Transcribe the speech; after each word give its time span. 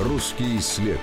Русский 0.00 0.58
след. 0.58 0.98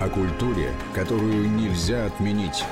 О 0.00 0.08
культуре, 0.08 0.72
которую 0.92 1.48
нельзя 1.48 2.06
отменить. 2.06 2.64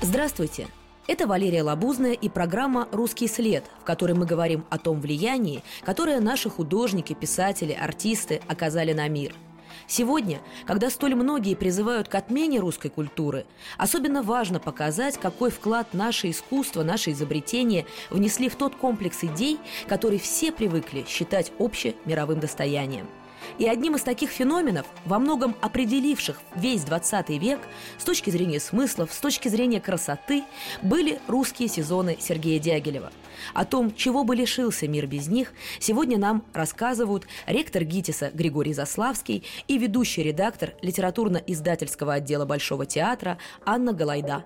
Здравствуйте! 0.00 0.68
Это 1.08 1.26
Валерия 1.26 1.64
Лабузная 1.64 2.12
и 2.12 2.28
программа 2.28 2.86
«Русский 2.92 3.26
след», 3.26 3.64
в 3.80 3.84
которой 3.84 4.12
мы 4.12 4.24
говорим 4.24 4.64
о 4.70 4.78
том 4.78 5.00
влиянии, 5.00 5.64
которое 5.84 6.20
наши 6.20 6.48
художники, 6.48 7.12
писатели, 7.12 7.72
артисты 7.72 8.40
оказали 8.46 8.92
на 8.92 9.08
мир– 9.08 9.34
Сегодня, 9.90 10.40
когда 10.66 10.88
столь 10.88 11.16
многие 11.16 11.56
призывают 11.56 12.06
к 12.06 12.14
отмене 12.14 12.60
русской 12.60 12.90
культуры, 12.90 13.44
особенно 13.76 14.22
важно 14.22 14.60
показать, 14.60 15.18
какой 15.18 15.50
вклад 15.50 15.94
наше 15.94 16.30
искусство, 16.30 16.84
наши 16.84 17.10
изобретения 17.10 17.86
внесли 18.08 18.48
в 18.48 18.54
тот 18.54 18.76
комплекс 18.76 19.24
идей, 19.24 19.58
который 19.88 20.20
все 20.20 20.52
привыкли 20.52 21.04
считать 21.08 21.50
общемировым 21.58 22.38
достоянием– 22.38 23.08
и 23.58 23.66
одним 23.66 23.96
из 23.96 24.02
таких 24.02 24.30
феноменов, 24.30 24.86
во 25.04 25.18
многом 25.18 25.56
определивших 25.60 26.40
весь 26.54 26.82
20 26.82 27.28
век 27.30 27.60
с 27.98 28.04
точки 28.04 28.30
зрения 28.30 28.60
смыслов, 28.60 29.12
с 29.12 29.18
точки 29.18 29.48
зрения 29.48 29.80
красоты, 29.80 30.44
были 30.82 31.20
русские 31.26 31.68
сезоны 31.68 32.16
Сергея 32.20 32.58
Дягилева. 32.58 33.12
О 33.54 33.64
том, 33.64 33.94
чего 33.94 34.24
бы 34.24 34.36
лишился 34.36 34.86
мир 34.86 35.06
без 35.06 35.28
них, 35.28 35.52
сегодня 35.78 36.18
нам 36.18 36.44
рассказывают 36.52 37.26
ректор 37.46 37.84
ГИТИСа 37.84 38.30
Григорий 38.34 38.74
Заславский 38.74 39.44
и 39.66 39.78
ведущий 39.78 40.22
редактор 40.22 40.74
литературно-издательского 40.82 42.14
отдела 42.14 42.44
Большого 42.44 42.86
театра 42.86 43.38
Анна 43.64 43.92
Галайда. 43.92 44.44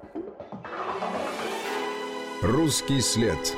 «Русский 2.42 3.00
след» 3.00 3.54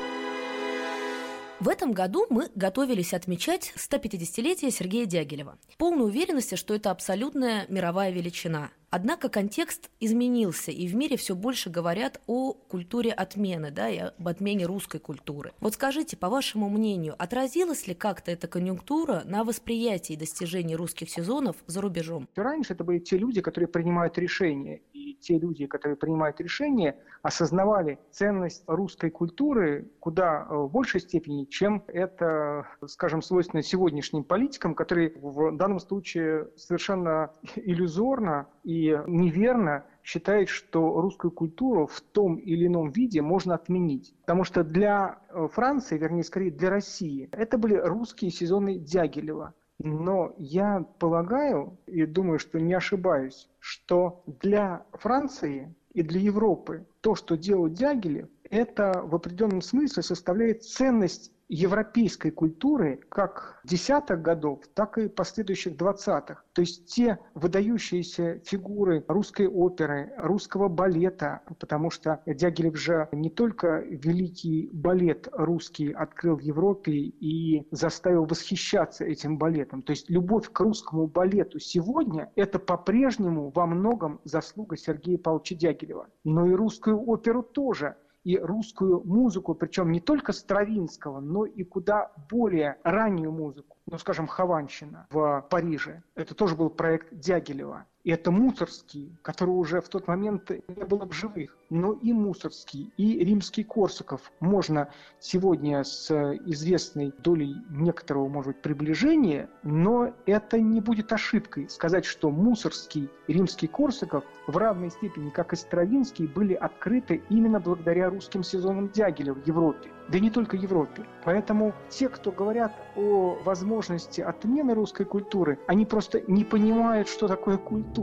В 1.59 1.69
этом 1.69 1.91
году 1.91 2.27
мы 2.29 2.49
готовились 2.53 3.15
отмечать 3.15 3.73
150-летие 3.75 4.69
Сергея 4.69 5.07
Дягилева. 5.07 5.57
Полной 5.79 6.05
уверенности, 6.05 6.53
что 6.53 6.75
это 6.75 6.91
абсолютная 6.91 7.65
мировая 7.67 8.11
величина. 8.11 8.69
Однако 8.89 9.27
контекст 9.27 9.89
изменился, 9.99 10.71
и 10.71 10.87
в 10.87 10.95
мире 10.95 11.17
все 11.17 11.35
больше 11.35 11.69
говорят 11.69 12.21
о 12.25 12.53
культуре 12.53 13.11
отмены, 13.11 13.69
да, 13.69 13.89
и 13.89 13.97
об 13.97 14.27
отмене 14.27 14.65
русской 14.65 14.99
культуры. 14.99 15.51
Вот 15.59 15.73
скажите, 15.73 16.15
по 16.15 16.29
вашему 16.29 16.69
мнению, 16.69 17.15
отразилась 17.17 17.85
ли 17.87 17.93
как-то 17.93 18.31
эта 18.31 18.47
конъюнктура 18.47 19.23
на 19.25 19.43
восприятии 19.43 20.13
достижений 20.13 20.75
русских 20.77 21.09
сезонов 21.09 21.57
за 21.65 21.81
рубежом? 21.81 22.29
Раньше 22.35 22.73
это 22.73 22.85
были 22.85 22.99
те 22.99 23.17
люди, 23.17 23.41
которые 23.41 23.67
принимают 23.67 24.17
решения, 24.17 24.81
и 24.86 24.86
те 25.19 25.37
люди, 25.37 25.65
которые 25.65 25.97
принимают 25.97 26.39
решения, 26.41 26.97
осознавали 27.21 27.99
ценность 28.11 28.63
русской 28.67 29.09
культуры 29.09 29.89
куда 29.99 30.47
э, 30.49 30.55
в 30.55 30.71
большей 30.71 31.01
степени, 31.01 31.45
чем 31.45 31.83
это, 31.87 32.65
скажем, 32.85 33.21
свойственно 33.21 33.61
сегодняшним 33.61 34.23
политикам, 34.23 34.75
которые 34.75 35.13
в 35.15 35.55
данном 35.57 35.79
случае 35.79 36.49
совершенно 36.55 37.31
иллюзорно 37.55 38.47
и 38.63 38.97
неверно 39.07 39.85
считает, 40.03 40.47
что 40.47 41.01
русскую 41.01 41.31
культуру 41.31 41.87
в 41.87 41.99
том 41.99 42.35
или 42.37 42.67
ином 42.67 42.91
виде 42.91 43.21
можно 43.21 43.55
отменить. 43.55 44.15
Потому 44.21 44.45
что 44.45 44.63
для 44.63 45.19
э, 45.29 45.47
Франции, 45.51 45.97
вернее, 45.97 46.23
скорее 46.23 46.51
для 46.51 46.69
России, 46.69 47.27
это 47.33 47.57
были 47.57 47.75
русские 47.75 48.31
сезоны 48.31 48.77
Дягилева. 48.79 49.53
Но 49.79 50.33
я 50.37 50.85
полагаю 50.99 51.77
и 51.85 52.05
думаю, 52.05 52.39
что 52.39 52.59
не 52.59 52.73
ошибаюсь, 52.73 53.47
что 53.59 54.23
для 54.25 54.85
Франции 54.93 55.73
и 55.93 56.01
для 56.01 56.19
Европы 56.19 56.87
то, 57.01 57.15
что 57.15 57.37
делал 57.37 57.69
Дягилев, 57.69 58.27
это 58.49 59.01
в 59.03 59.13
определенном 59.13 59.61
смысле 59.61 60.01
составляет 60.01 60.63
ценность 60.63 61.31
европейской 61.49 62.31
культуры 62.31 62.99
как 63.09 63.59
десятых 63.63 64.21
годов, 64.21 64.61
так 64.73 64.97
и 64.97 65.07
последующих 65.07 65.77
двадцатых. 65.77 66.45
То 66.53 66.61
есть 66.61 66.87
те 66.93 67.19
выдающиеся 67.33 68.39
фигуры 68.43 69.03
русской 69.07 69.47
оперы, 69.47 70.13
русского 70.17 70.67
балета, 70.67 71.41
потому 71.59 71.89
что 71.89 72.21
Дягилев 72.25 72.77
же 72.77 73.07
не 73.11 73.29
только 73.29 73.79
великий 73.79 74.69
балет 74.73 75.27
русский 75.31 75.91
открыл 75.91 76.37
в 76.37 76.41
Европе 76.41 76.91
и 76.93 77.67
заставил 77.71 78.25
восхищаться 78.25 79.05
этим 79.05 79.37
балетом. 79.37 79.81
То 79.81 79.91
есть 79.91 80.09
любовь 80.09 80.49
к 80.51 80.59
русскому 80.59 81.07
балету 81.07 81.59
сегодня– 81.59 82.31
это 82.35 82.59
по-прежнему 82.59 83.51
во 83.53 83.65
многом 83.65 84.19
заслуга 84.23 84.77
Сергея 84.77 85.17
Павловича 85.17 85.55
Дягилева. 85.55 86.07
Но 86.23 86.47
и 86.47 86.53
русскую 86.53 87.01
оперу 87.07 87.43
тоже– 87.43 87.95
и 88.27 88.37
русскую 88.37 89.01
музыку, 89.05 89.55
причем 89.55 89.89
не 89.89 90.01
только 90.01 90.33
Стравинского, 90.33 91.21
но 91.21 91.45
и 91.45 91.63
куда 91.63 92.11
более 92.29 92.77
раннюю 92.83 93.31
музыку, 93.31 93.77
ну, 93.85 93.97
скажем, 93.97 94.27
Хованщина 94.27 95.07
в 95.09 95.47
Париже. 95.49 96.03
Это 96.13 96.35
тоже 96.35 96.57
был 96.57 96.69
проект 96.69 97.07
Дягилева. 97.13 97.85
И 98.07 98.09
это 98.09 98.31
Мусорский, 98.31 99.11
который 99.21 99.49
уже 99.49 99.81
в 99.81 99.89
тот 99.89 100.07
момент 100.07 100.49
не 100.49 100.85
было 100.85 101.05
в 101.05 101.11
живых, 101.11 101.57
но 101.69 101.91
и 101.91 102.13
Мусорский, 102.13 102.89
и 102.95 103.19
римский 103.19 103.65
Корсаков. 103.65 104.31
Можно 104.39 104.87
сегодня 105.19 105.83
с 105.83 106.09
известной 106.45 107.11
долей 107.17 107.53
некоторого, 107.69 108.29
может 108.29 108.53
быть, 108.53 108.61
приближения, 108.61 109.49
но 109.61 110.13
это 110.25 110.57
не 110.57 110.79
будет 110.79 111.11
ошибкой 111.11 111.67
сказать, 111.69 112.05
что 112.05 112.31
Мусорский 112.31 113.09
римский 113.27 113.67
Корсаков 113.67 114.23
в 114.47 114.55
равной 114.55 114.89
степени, 114.89 115.29
как 115.29 115.51
и 115.51 115.57
Стравинский, 115.57 116.27
были 116.27 116.53
открыты 116.53 117.21
именно 117.29 117.59
благодаря 117.59 118.09
русским 118.09 118.41
сезонам 118.41 118.87
Дягиля 118.87 119.33
в 119.33 119.45
Европе 119.45 119.89
да 120.09 120.17
и 120.17 120.21
не 120.21 120.29
только 120.29 120.55
Европе. 120.57 121.03
Поэтому 121.23 121.73
те, 121.89 122.09
кто 122.09 122.31
говорят 122.31 122.73
о 122.95 123.37
возможности 123.43 124.21
отмены 124.21 124.73
русской 124.73 125.05
культуры, 125.05 125.59
они 125.67 125.85
просто 125.85 126.21
не 126.27 126.43
понимают, 126.43 127.09
что 127.09 127.27
такое 127.27 127.57
культура. 127.57 127.96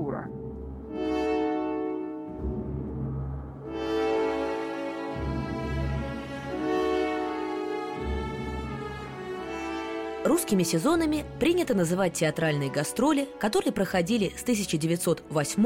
Русскими 10.24 10.62
сезонами 10.62 11.24
принято 11.38 11.74
называть 11.74 12.14
театральные 12.14 12.70
гастроли, 12.70 13.28
которые 13.38 13.72
проходили 13.72 14.32
с 14.36 14.42
1908 14.42 15.62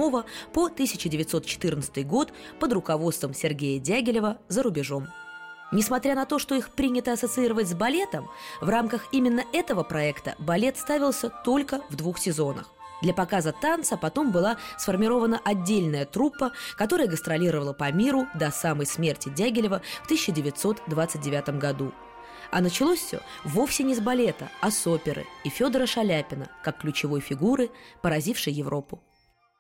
по 0.53 0.67
1914 0.67 2.07
год 2.07 2.33
под 2.61 2.73
руководством 2.73 3.35
Сергея 3.35 3.81
Дягилева 3.81 4.39
за 4.49 4.63
рубежом. 4.63 5.07
Несмотря 5.73 6.15
на 6.15 6.27
то, 6.27 6.39
что 6.39 6.55
их 6.55 6.71
принято 6.71 7.13
ассоциировать 7.13 7.69
с 7.69 7.75
балетом, 7.75 8.29
в 8.61 8.69
рамках 8.69 9.07
именно 9.13 9.43
этого 9.53 9.85
проекта 9.85 10.35
балет 10.39 10.77
ставился 10.77 11.31
только 11.45 11.81
в 11.89 11.97
двух 11.97 12.19
сезонах. 12.19 12.71
Для 13.01 13.15
показа 13.15 13.53
танца 13.53 13.97
потом 13.97 14.33
была 14.33 14.57
сформирована 14.77 15.41
отдельная 15.45 16.05
труппа, 16.05 16.53
которая 16.77 17.07
гастролировала 17.07 17.73
по 17.73 17.91
миру 17.93 18.27
до 18.35 18.51
самой 18.51 18.87
смерти 18.87 19.29
Дягилева 19.29 19.83
в 20.03 20.05
1929 20.07 21.59
году. 21.59 21.93
А 22.51 22.61
началось 22.61 23.01
все 23.01 23.21
вовсе 23.45 23.85
не 23.85 23.95
с 23.95 24.01
балета, 24.01 24.49
а 24.61 24.71
с 24.71 24.87
оперы 24.87 25.27
и 25.45 25.51
Федора 25.51 25.87
Шаляпина 25.87 26.49
как 26.63 26.79
ключевой 26.79 27.21
фигуры, 27.21 27.71
поразившей 28.03 28.53
Европу. 28.53 29.03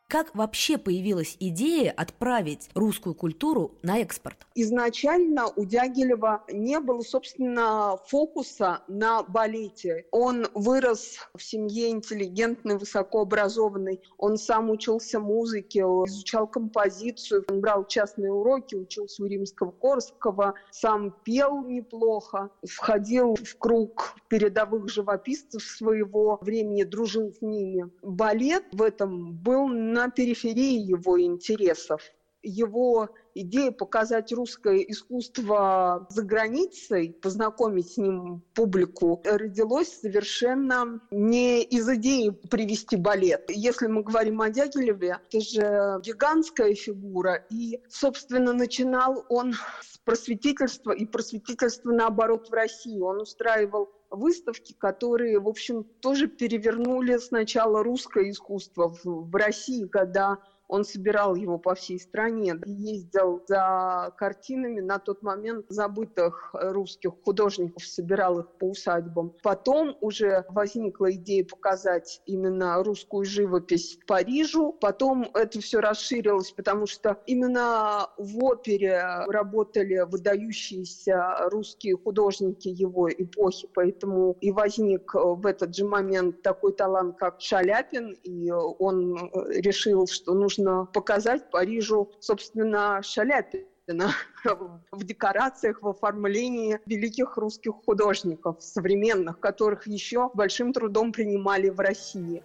Как 0.08 0.34
вообще 0.34 0.78
появилась 0.78 1.36
идея 1.38 1.92
отправить 1.92 2.70
русскую 2.74 3.14
культуру 3.14 3.72
на 3.82 3.98
экспорт? 3.98 4.38
Изначально 4.54 5.48
у 5.48 5.66
Дягилева 5.66 6.44
не 6.50 6.80
было, 6.80 7.02
собственно, 7.02 7.98
фокуса 8.06 8.80
на 8.88 9.22
балете. 9.22 10.06
Он 10.10 10.46
вырос 10.54 11.18
в 11.36 11.42
семье 11.42 11.90
интеллигентной, 11.90 12.78
высокообразованной. 12.78 14.00
Он 14.16 14.38
сам 14.38 14.70
учился 14.70 15.20
музыке, 15.20 15.80
изучал 15.80 16.46
композицию, 16.46 17.44
он 17.50 17.60
брал 17.60 17.86
частные 17.86 18.32
уроки, 18.32 18.76
учился 18.76 19.22
у 19.22 19.26
римского 19.26 19.72
Корского, 19.72 20.54
сам 20.70 21.14
пел 21.22 21.62
неплохо, 21.64 22.48
входил 22.66 23.34
в 23.34 23.58
круг 23.58 24.14
передовых 24.28 24.88
живописцев 24.88 25.62
своего 25.62 26.38
времени, 26.40 26.84
дружил 26.84 27.30
с 27.30 27.42
ними. 27.42 27.90
Балет 28.00 28.64
в 28.72 28.80
этом 28.80 29.34
был 29.34 29.68
на 29.98 30.10
периферии 30.10 30.78
его 30.78 31.20
интересов. 31.20 32.00
Его 32.40 33.08
идея 33.34 33.72
показать 33.72 34.32
русское 34.32 34.78
искусство 34.78 36.06
за 36.08 36.22
границей, 36.22 37.12
познакомить 37.20 37.92
с 37.92 37.96
ним 37.96 38.42
публику, 38.54 39.20
родилась 39.24 40.00
совершенно 40.00 41.00
не 41.10 41.64
из 41.64 41.88
идеи 41.88 42.30
привести 42.30 42.94
балет. 42.96 43.50
Если 43.50 43.88
мы 43.88 44.04
говорим 44.04 44.40
о 44.40 44.50
Дягилеве, 44.50 45.18
это 45.32 45.40
же 45.40 46.00
гигантская 46.04 46.74
фигура, 46.74 47.44
и, 47.50 47.80
собственно, 47.88 48.52
начинал 48.52 49.24
он 49.28 49.54
с 49.82 49.97
просветительства, 50.08 50.92
и 50.92 51.04
просветительства, 51.04 51.92
наоборот, 51.92 52.48
в 52.48 52.52
России. 52.54 52.98
Он 52.98 53.20
устраивал 53.20 53.90
выставки, 54.08 54.72
которые, 54.78 55.38
в 55.38 55.46
общем, 55.46 55.84
тоже 56.00 56.28
перевернули 56.28 57.18
сначала 57.18 57.84
русское 57.84 58.30
искусство 58.30 58.88
в, 58.88 59.04
в 59.04 59.34
России, 59.34 59.84
когда 59.84 60.38
он 60.68 60.84
собирал 60.84 61.34
его 61.34 61.58
по 61.58 61.74
всей 61.74 61.98
стране, 61.98 62.54
ездил 62.66 63.42
за 63.46 64.12
картинами 64.16 64.80
на 64.80 64.98
тот 64.98 65.22
момент 65.22 65.66
забытых 65.68 66.50
русских 66.52 67.12
художников, 67.24 67.84
собирал 67.84 68.40
их 68.40 68.48
по 68.58 68.66
усадьбам. 68.66 69.34
Потом 69.42 69.96
уже 70.00 70.44
возникла 70.50 71.12
идея 71.12 71.44
показать 71.44 72.20
именно 72.26 72.82
русскую 72.82 73.24
живопись 73.24 73.98
Парижу. 74.06 74.72
Потом 74.80 75.30
это 75.34 75.60
все 75.60 75.80
расширилось, 75.80 76.52
потому 76.52 76.86
что 76.86 77.18
именно 77.26 78.10
в 78.18 78.44
опере 78.44 79.02
работали 79.26 80.04
выдающиеся 80.06 81.48
русские 81.50 81.96
художники 81.96 82.68
его 82.68 83.08
эпохи, 83.10 83.68
поэтому 83.74 84.36
и 84.40 84.50
возник 84.50 85.14
в 85.14 85.46
этот 85.46 85.74
же 85.74 85.86
момент 85.86 86.42
такой 86.42 86.72
талант, 86.72 87.16
как 87.18 87.40
Шаляпин, 87.40 88.12
и 88.22 88.50
он 88.50 89.16
решил, 89.48 90.06
что 90.06 90.34
нужно 90.34 90.57
показать 90.92 91.50
Парижу, 91.50 92.10
собственно, 92.20 93.02
Шаляпина 93.02 94.12
в 94.92 95.04
декорациях, 95.04 95.82
в 95.82 95.88
оформлении 95.88 96.78
великих 96.86 97.36
русских 97.36 97.72
художников, 97.84 98.62
современных, 98.62 99.40
которых 99.40 99.86
еще 99.86 100.30
большим 100.34 100.72
трудом 100.72 101.12
принимали 101.12 101.68
в 101.68 101.80
России. 101.80 102.42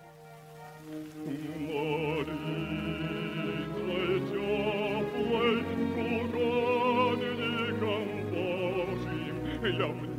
Я 9.66 10.13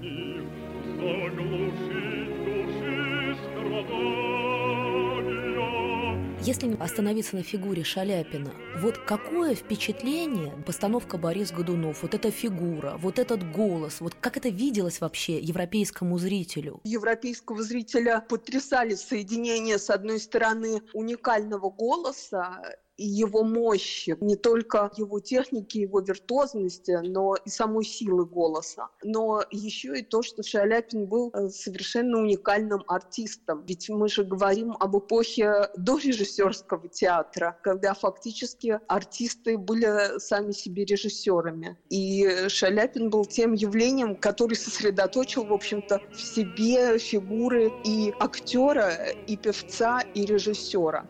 Если 6.46 6.76
остановиться 6.78 7.36
на 7.36 7.42
фигуре 7.42 7.84
Шаляпина, 7.84 8.52
вот 8.76 8.98
какое 8.98 9.54
впечатление 9.54 10.52
постановка 10.66 11.16
Борис 11.16 11.50
Годунов, 11.50 12.02
вот 12.02 12.12
эта 12.12 12.30
фигура, 12.30 12.96
вот 12.98 13.18
этот 13.18 13.50
голос, 13.50 14.02
вот 14.02 14.14
как 14.20 14.36
это 14.36 14.50
виделось 14.50 15.00
вообще 15.00 15.38
европейскому 15.38 16.18
зрителю? 16.18 16.82
Европейского 16.84 17.62
зрителя 17.62 18.20
потрясали 18.20 18.94
соединения, 18.94 19.78
с 19.78 19.88
одной 19.88 20.20
стороны, 20.20 20.82
уникального 20.92 21.70
голоса 21.70 22.76
его 22.96 23.42
мощи, 23.42 24.16
не 24.20 24.36
только 24.36 24.90
его 24.96 25.20
техники, 25.20 25.78
его 25.78 26.00
виртуозности, 26.00 26.98
но 27.02 27.34
и 27.36 27.48
самой 27.48 27.84
силы 27.84 28.24
голоса. 28.24 28.88
Но 29.02 29.42
еще 29.50 29.98
и 29.98 30.02
то, 30.02 30.22
что 30.22 30.42
Шаляпин 30.42 31.06
был 31.06 31.30
э, 31.32 31.48
совершенно 31.48 32.18
уникальным 32.18 32.84
артистом. 32.86 33.64
Ведь 33.66 33.88
мы 33.88 34.08
же 34.08 34.24
говорим 34.24 34.76
об 34.78 34.96
эпохе 34.96 35.68
до 35.76 35.98
режиссерского 35.98 36.88
театра, 36.88 37.58
когда 37.62 37.94
фактически 37.94 38.80
артисты 38.88 39.58
были 39.58 40.18
сами 40.18 40.52
себе 40.52 40.84
режиссерами. 40.84 41.76
И 41.90 42.48
Шаляпин 42.48 43.10
был 43.10 43.24
тем 43.24 43.52
явлением, 43.52 44.16
который 44.16 44.54
сосредоточил, 44.54 45.44
в 45.44 45.52
общем-то, 45.52 46.00
в 46.12 46.20
себе 46.20 46.98
фигуры 46.98 47.72
и 47.84 48.12
актера, 48.20 48.92
и 49.26 49.36
певца, 49.36 50.00
и 50.14 50.24
режиссера. 50.24 51.06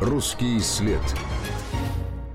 Русский 0.00 0.60
след. 0.60 1.00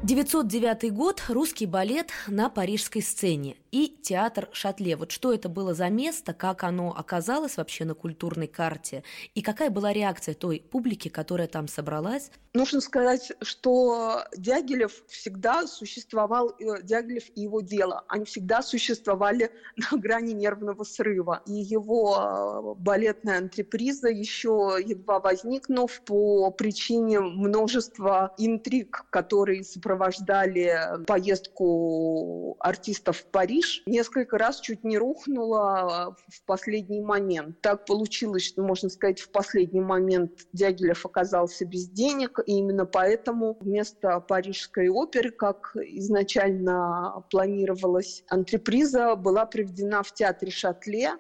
909 0.04 0.92
год, 0.94 1.24
русский 1.30 1.66
балет 1.66 2.10
на 2.28 2.50
парижской 2.50 3.02
сцене 3.02 3.56
и 3.72 3.88
театр 3.88 4.50
Шатле. 4.52 4.98
Вот 4.98 5.12
что 5.12 5.32
это 5.34 5.48
было 5.48 5.74
за 5.74 5.88
место, 5.88 6.34
как 6.34 6.66
оно 6.66 6.94
оказалось 6.94 7.56
вообще 7.56 7.86
на 7.86 7.94
культурной 7.94 8.48
карте, 8.48 9.06
и 9.34 9.42
какая 9.42 9.70
была 9.70 9.94
реакция 9.94 10.36
той 10.36 10.60
публики, 10.60 11.08
которая 11.08 11.48
там 11.48 11.70
собралась? 11.70 12.32
Нужно 12.54 12.82
сказать, 12.82 13.32
что 13.42 14.26
Дягилев 14.38 15.04
всегда 15.08 15.66
существовал, 15.66 16.50
э, 16.60 16.84
Дягилев 16.84 17.24
и 17.34 17.42
его 17.42 17.62
дело, 17.62 18.04
они 18.10 18.26
всегда 18.26 18.62
существовали 18.62 19.52
на 19.92 19.98
грани 19.98 20.34
нервного 20.34 20.84
срыва. 20.84 21.42
И 21.48 21.54
его 21.54 22.76
э, 22.78 22.82
балетная 22.82 23.38
антреприза 23.38 24.10
еще 24.10 24.78
едва 24.86 25.20
возникнув 25.20 26.02
по 26.02 26.52
причине 26.52 27.22
множества 27.22 28.36
интриг, 28.38 29.06
которые 29.10 29.64
сопровождали 29.64 29.93
сопровождали 29.94 30.74
поездку 31.06 32.56
артистов 32.60 33.18
в 33.18 33.26
Париж, 33.26 33.84
несколько 33.86 34.38
раз 34.38 34.60
чуть 34.60 34.84
не 34.84 34.98
рухнула 34.98 36.16
в 36.28 36.46
последний 36.46 37.02
момент. 37.02 37.62
Так 37.62 37.86
получилось, 37.86 38.44
что, 38.44 38.64
можно 38.64 38.90
сказать, 38.90 39.20
в 39.20 39.30
последний 39.30 39.82
момент 39.82 40.32
Дягилев 40.54 41.06
оказался 41.06 41.66
без 41.66 41.88
денег, 41.88 42.40
и 42.46 42.54
именно 42.54 42.86
поэтому 42.86 43.58
вместо 43.62 44.20
Парижской 44.20 44.90
оперы, 44.90 45.32
как 45.32 45.76
изначально 45.76 47.24
планировалась 47.30 48.24
антреприза, 48.30 49.16
была 49.16 49.46
приведена 49.46 50.04
в 50.04 50.14
театре 50.14 50.52
Шатле, 50.52 51.12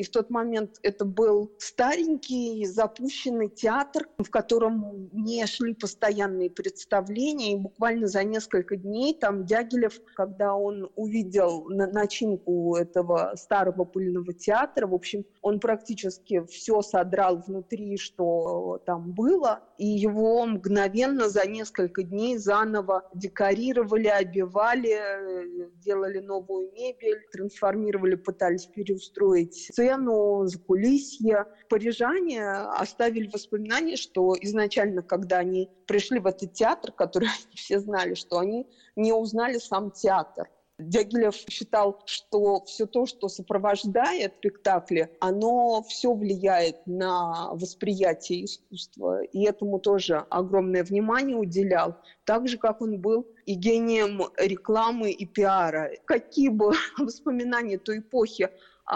и 0.00 0.02
в 0.02 0.08
тот 0.08 0.30
момент 0.30 0.78
это 0.82 1.04
был 1.04 1.52
старенький 1.58 2.64
запущенный 2.64 3.50
театр, 3.50 4.08
в 4.16 4.30
котором 4.30 5.10
не 5.12 5.44
шли 5.44 5.74
постоянные 5.74 6.48
представления. 6.48 7.52
И 7.52 7.56
буквально 7.56 8.06
за 8.06 8.24
несколько 8.24 8.76
дней 8.76 9.12
там 9.12 9.44
Дягилев, 9.44 10.00
когда 10.14 10.54
он 10.54 10.90
увидел 10.96 11.66
начинку 11.68 12.76
этого 12.76 13.34
старого 13.36 13.84
пыльного 13.84 14.32
театра, 14.32 14.86
в 14.86 14.94
общем, 14.94 15.26
он 15.42 15.60
практически 15.60 16.46
все 16.46 16.80
содрал 16.80 17.42
внутри, 17.46 17.98
что 17.98 18.80
там 18.86 19.12
было, 19.12 19.60
и 19.76 19.86
его 19.86 20.46
мгновенно 20.46 21.28
за 21.28 21.46
несколько 21.46 22.04
дней 22.04 22.38
заново 22.38 23.06
декорировали, 23.12 24.08
обивали, 24.08 25.68
делали 25.84 26.20
новую 26.20 26.72
мебель, 26.72 27.20
трансформировали, 27.30 28.14
пытались 28.14 28.64
переустроить 28.64 29.68
сцену, 29.90 30.46
закулисье. 30.46 31.46
Парижане 31.68 32.44
оставили 32.44 33.28
воспоминания, 33.28 33.96
что 33.96 34.34
изначально, 34.40 35.02
когда 35.02 35.38
они 35.38 35.70
пришли 35.86 36.18
в 36.18 36.26
этот 36.26 36.52
театр, 36.52 36.92
который 36.92 37.28
они 37.46 37.56
все 37.56 37.80
знали, 37.80 38.14
что 38.14 38.38
они 38.38 38.66
не 38.96 39.12
узнали 39.12 39.58
сам 39.58 39.90
театр. 39.90 40.48
Дягилев 40.80 41.34
считал, 41.34 42.00
что 42.06 42.64
все 42.64 42.86
то, 42.86 43.04
что 43.04 43.28
сопровождает 43.28 44.36
спектакли, 44.38 45.14
оно 45.20 45.82
все 45.82 46.14
влияет 46.14 46.86
на 46.86 47.50
восприятие 47.52 48.46
искусства. 48.46 49.22
И 49.24 49.44
этому 49.44 49.78
тоже 49.78 50.24
огромное 50.30 50.82
внимание 50.82 51.36
уделял. 51.36 51.96
Так 52.24 52.48
же, 52.48 52.56
как 52.56 52.80
он 52.80 52.98
был 52.98 53.26
и 53.44 53.54
гением 53.54 54.22
рекламы 54.38 55.10
и 55.10 55.26
пиара. 55.26 55.90
Какие 56.06 56.48
бы 56.48 56.72
воспоминания 56.98 57.76
той 57.76 57.98
эпохи 57.98 58.48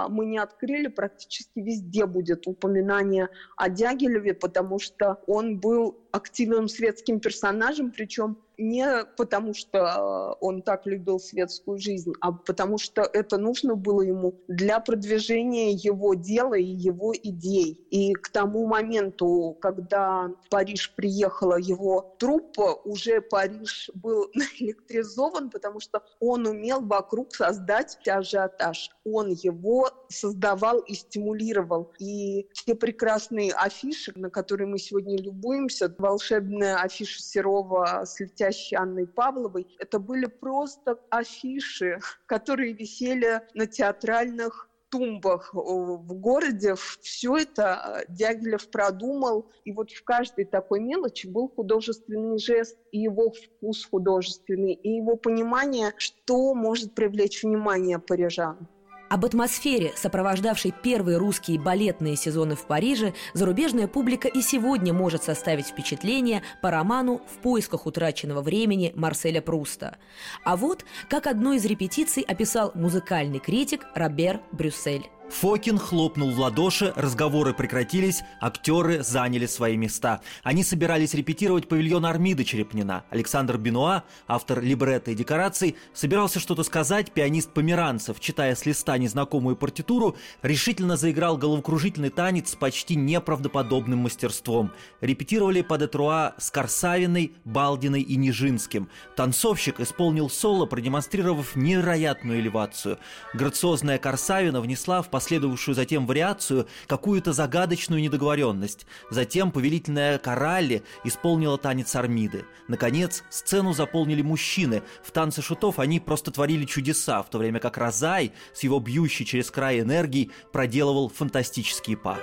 мы 0.09 0.27
не 0.27 0.39
открыли, 0.39 0.89
практически 0.89 1.61
везде 1.61 2.07
будет 2.07 2.47
упоминание 2.47 3.29
о 3.57 3.69
Дягилеве, 3.69 4.35
потому 4.35 4.79
что 4.79 5.23
он 5.27 5.59
был 5.59 6.04
активным 6.15 6.69
светским 6.69 7.19
персонажем, 7.19 7.91
причем 7.91 8.37
не 8.59 9.05
потому, 9.17 9.55
что 9.55 9.79
э, 9.79 10.45
он 10.45 10.63
так 10.63 10.87
любил 10.87 11.19
светскую 11.19 11.79
жизнь, 11.79 12.13
а 12.21 12.33
потому 12.33 12.79
что 12.79 13.03
это 13.03 13.37
нужно 13.39 13.75
было 13.75 14.03
ему 14.03 14.35
для 14.49 14.81
продвижения 14.81 15.73
его 15.73 16.15
дела 16.15 16.55
и 16.55 16.65
его 16.65 17.13
идей. 17.15 17.85
И 17.91 18.13
к 18.13 18.29
тому 18.29 18.67
моменту, 18.67 19.57
когда 19.61 20.31
в 20.45 20.49
Париж 20.51 20.93
приехала 20.95 21.57
его 21.57 22.15
труппа, 22.19 22.75
уже 22.85 23.21
Париж 23.21 23.91
был 23.95 24.31
электризован, 24.61 25.51
потому 25.51 25.81
что 25.81 26.03
он 26.21 26.47
умел 26.47 26.81
вокруг 26.81 27.35
создать 27.35 27.99
ажиотаж. 28.07 28.91
Он 29.05 29.31
его 29.31 29.91
создавал 30.09 30.79
и 30.81 30.95
стимулировал. 30.95 31.93
И 31.99 32.47
те 32.53 32.75
прекрасные 32.75 33.53
афиши, 33.53 34.13
на 34.15 34.31
которые 34.31 34.69
мы 34.69 34.79
сегодня 34.79 35.17
любуемся, 35.17 35.89
волшебная 36.05 36.77
афиша 36.77 37.23
Серова 37.23 38.05
с 38.05 38.21
летящей 38.21 38.77
Анной 38.77 39.07
Павловой, 39.07 39.67
это 39.79 39.99
были 39.99 40.27
просто 40.27 40.99
афиши, 41.09 41.99
которые 42.27 42.75
висели 42.75 43.41
на 43.55 43.67
театральных 43.67 44.69
тумбах 44.91 45.55
в 45.55 46.13
городе. 46.13 46.75
Все 47.01 47.39
это 47.39 48.05
Дягилев 48.09 48.71
продумал. 48.71 49.51
И 49.65 49.73
вот 49.73 49.91
в 49.91 50.05
каждой 50.05 50.45
такой 50.45 50.81
мелочи 50.81 51.27
был 51.27 51.49
художественный 51.49 52.39
жест, 52.39 52.77
и 52.93 53.01
его 53.01 53.31
вкус 53.31 53.87
художественный, 53.87 54.75
и 54.75 54.91
его 54.91 55.17
понимание, 55.17 55.95
что 55.97 56.55
может 56.55 56.95
привлечь 56.95 57.43
внимание 57.43 57.99
парижан. 57.99 58.69
Об 59.11 59.25
атмосфере, 59.25 59.93
сопровождавшей 59.97 60.73
первые 60.83 61.19
русские 61.19 61.61
балетные 61.61 62.17
сезоны 62.17 62.57
в 62.57 62.67
Париже, 62.67 63.13
зарубежная 63.35 63.87
публика 63.87 64.29
и 64.29 64.41
сегодня 64.41 64.93
может 64.93 65.23
составить 65.23 65.67
впечатление 65.67 66.43
по 66.63 66.71
роману 66.71 67.21
«В 67.29 67.43
поисках 67.43 67.87
утраченного 67.87 68.41
времени» 68.41 68.93
Марселя 68.97 69.43
Пруста. 69.43 69.99
А 70.45 70.57
вот 70.57 70.85
как 71.11 71.27
одну 71.27 71.53
из 71.53 71.65
репетиций 71.67 72.23
описал 72.23 72.73
музыкальный 72.75 73.41
критик 73.41 73.87
Робер 73.95 74.41
Брюссель. 74.53 75.09
Фокин 75.31 75.79
хлопнул 75.79 76.31
в 76.31 76.39
ладоши, 76.39 76.93
разговоры 76.97 77.55
прекратились, 77.55 78.23
актеры 78.41 79.03
заняли 79.03 79.47
свои 79.47 79.77
места. 79.77 80.21
Они 80.43 80.63
собирались 80.63 81.15
репетировать 81.15 81.67
павильон 81.67 82.05
Армиды 82.05 82.45
Черепнина. 82.45 83.05
Александр 83.11 83.57
Бенуа, 83.57 84.05
автор 84.29 84.61
либретто 84.61 85.13
и 85.13 85.15
декораций, 85.15 85.77
собирался 85.95 86.41
что-то 86.41 86.63
сказать, 86.63 87.13
пианист 87.13 87.51
Померанцев, 87.53 88.21
читая 88.21 88.55
с 88.55 88.67
листа 88.67 88.99
незнакомую 88.99 89.57
партитуру, 89.57 90.15
решительно 90.43 90.97
заиграл 90.97 91.39
головокружительный 91.39 92.11
танец 92.11 92.51
с 92.51 92.55
почти 92.55 92.95
неправдоподобным 92.95 94.01
мастерством. 94.01 94.73
Репетировали 95.01 95.63
под 95.63 95.83
Этруа 95.83 96.35
с 96.39 96.51
Корсавиной, 96.51 97.33
Балдиной 97.45 98.03
и 98.03 98.17
Нижинским. 98.17 98.89
Танцовщик 99.17 99.81
исполнил 99.81 100.29
соло, 100.29 100.67
продемонстрировав 100.67 101.57
невероятную 101.57 102.41
элевацию. 102.41 102.99
Грациозная 103.33 103.99
Корсавина 103.99 104.61
внесла 104.61 105.01
в 105.01 105.14
последовавшую 105.15 105.77
затем 105.77 106.09
вариацию 106.09 106.67
какую-то 106.89 107.33
загадочную 107.33 108.03
недоговоренность. 108.03 108.85
Затем 109.11 109.53
повелительная 109.53 110.19
Коралли 110.19 110.83
исполнила 111.05 111.57
танец 111.57 111.95
Армиды. 111.95 112.47
Наконец, 112.67 113.23
сцену 113.31 113.73
заполнили 113.73 114.23
мужчины. 114.23 114.83
В 115.05 115.13
танце 115.13 115.41
шутов 115.41 115.79
они 115.79 116.01
просто 116.01 116.33
творили 116.33 116.65
чудеса, 116.65 117.23
в 117.23 117.31
то 117.31 117.39
время 117.39 117.61
как 117.61 117.79
Розай 117.79 118.33
с 118.55 118.65
его 118.65 118.81
бьющей 118.81 119.25
через 119.25 119.53
край 119.53 119.83
энергией 119.83 120.33
проделывал 120.51 121.09
фантастические 121.11 121.97
па. 121.97 122.19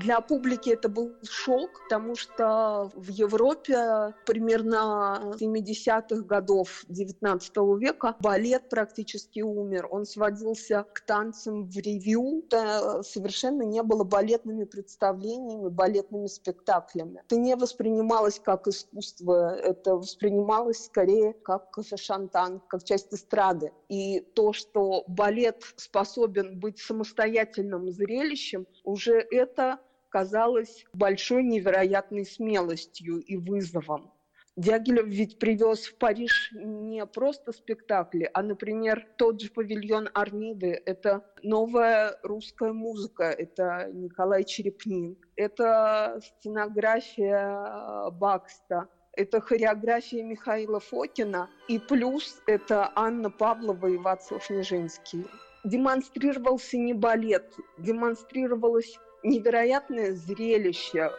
Для 0.00 0.20
публики 0.20 0.70
это 0.70 0.88
был 0.88 1.12
шок, 1.28 1.82
потому 1.84 2.14
что 2.14 2.90
в 2.94 3.08
Европе 3.08 4.14
примерно 4.26 5.34
70-х 5.38 6.22
годов 6.22 6.84
19 6.88 7.52
века 7.78 8.16
балет 8.20 8.68
практически 8.68 9.40
умер. 9.40 9.88
Он 9.90 10.04
сводился 10.06 10.86
к 10.92 11.00
танцам 11.00 11.68
в 11.68 11.76
ревью. 11.76 12.42
Это 12.46 13.02
совершенно 13.02 13.62
не 13.62 13.82
было 13.82 14.04
балетными 14.04 14.64
представлениями, 14.64 15.68
балетными 15.68 16.26
спектаклями. 16.26 17.22
Это 17.26 17.36
не 17.36 17.54
воспринималось 17.56 18.40
как 18.40 18.68
искусство, 18.68 19.54
это 19.54 19.96
воспринималось 19.96 20.84
скорее 20.86 21.34
как 21.34 21.68
шантан, 21.96 22.60
как 22.68 22.84
часть 22.84 23.12
эстрады. 23.12 23.72
И 23.88 24.20
то, 24.20 24.52
что 24.52 25.04
балет 25.06 25.62
способен 25.76 26.58
быть 26.58 26.78
самостоятельным 26.78 27.90
зрелищем, 27.90 28.66
уже 28.84 29.26
это 29.30 29.78
казалось 30.12 30.84
большой 30.92 31.42
невероятной 31.42 32.26
смелостью 32.26 33.18
и 33.18 33.36
вызовом. 33.36 34.12
Дягилев 34.56 35.06
ведь 35.06 35.38
привез 35.38 35.86
в 35.86 35.96
Париж 35.96 36.52
не 36.52 37.06
просто 37.06 37.52
спектакли, 37.52 38.30
а, 38.34 38.42
например, 38.42 39.08
тот 39.16 39.40
же 39.40 39.50
павильон 39.50 40.10
Армиды. 40.12 40.82
Это 40.84 41.24
новая 41.42 42.18
русская 42.22 42.74
музыка, 42.74 43.24
это 43.24 43.88
Николай 43.94 44.44
Черепнин, 44.44 45.16
это 45.36 46.20
сценография 46.22 48.10
Бакста, 48.10 48.88
это 49.14 49.40
хореография 49.40 50.22
Михаила 50.22 50.80
Фокина, 50.80 51.48
и 51.68 51.78
плюс 51.78 52.42
это 52.46 52.92
Анна 52.94 53.30
Павлова 53.30 53.86
и 53.86 53.96
Вацлав 53.96 54.50
Нежинский. 54.50 55.26
Демонстрировался 55.64 56.76
не 56.76 56.92
балет, 56.92 57.54
демонстрировалась 57.78 58.98
невероятное 59.22 60.12
зрелище. 60.14 61.10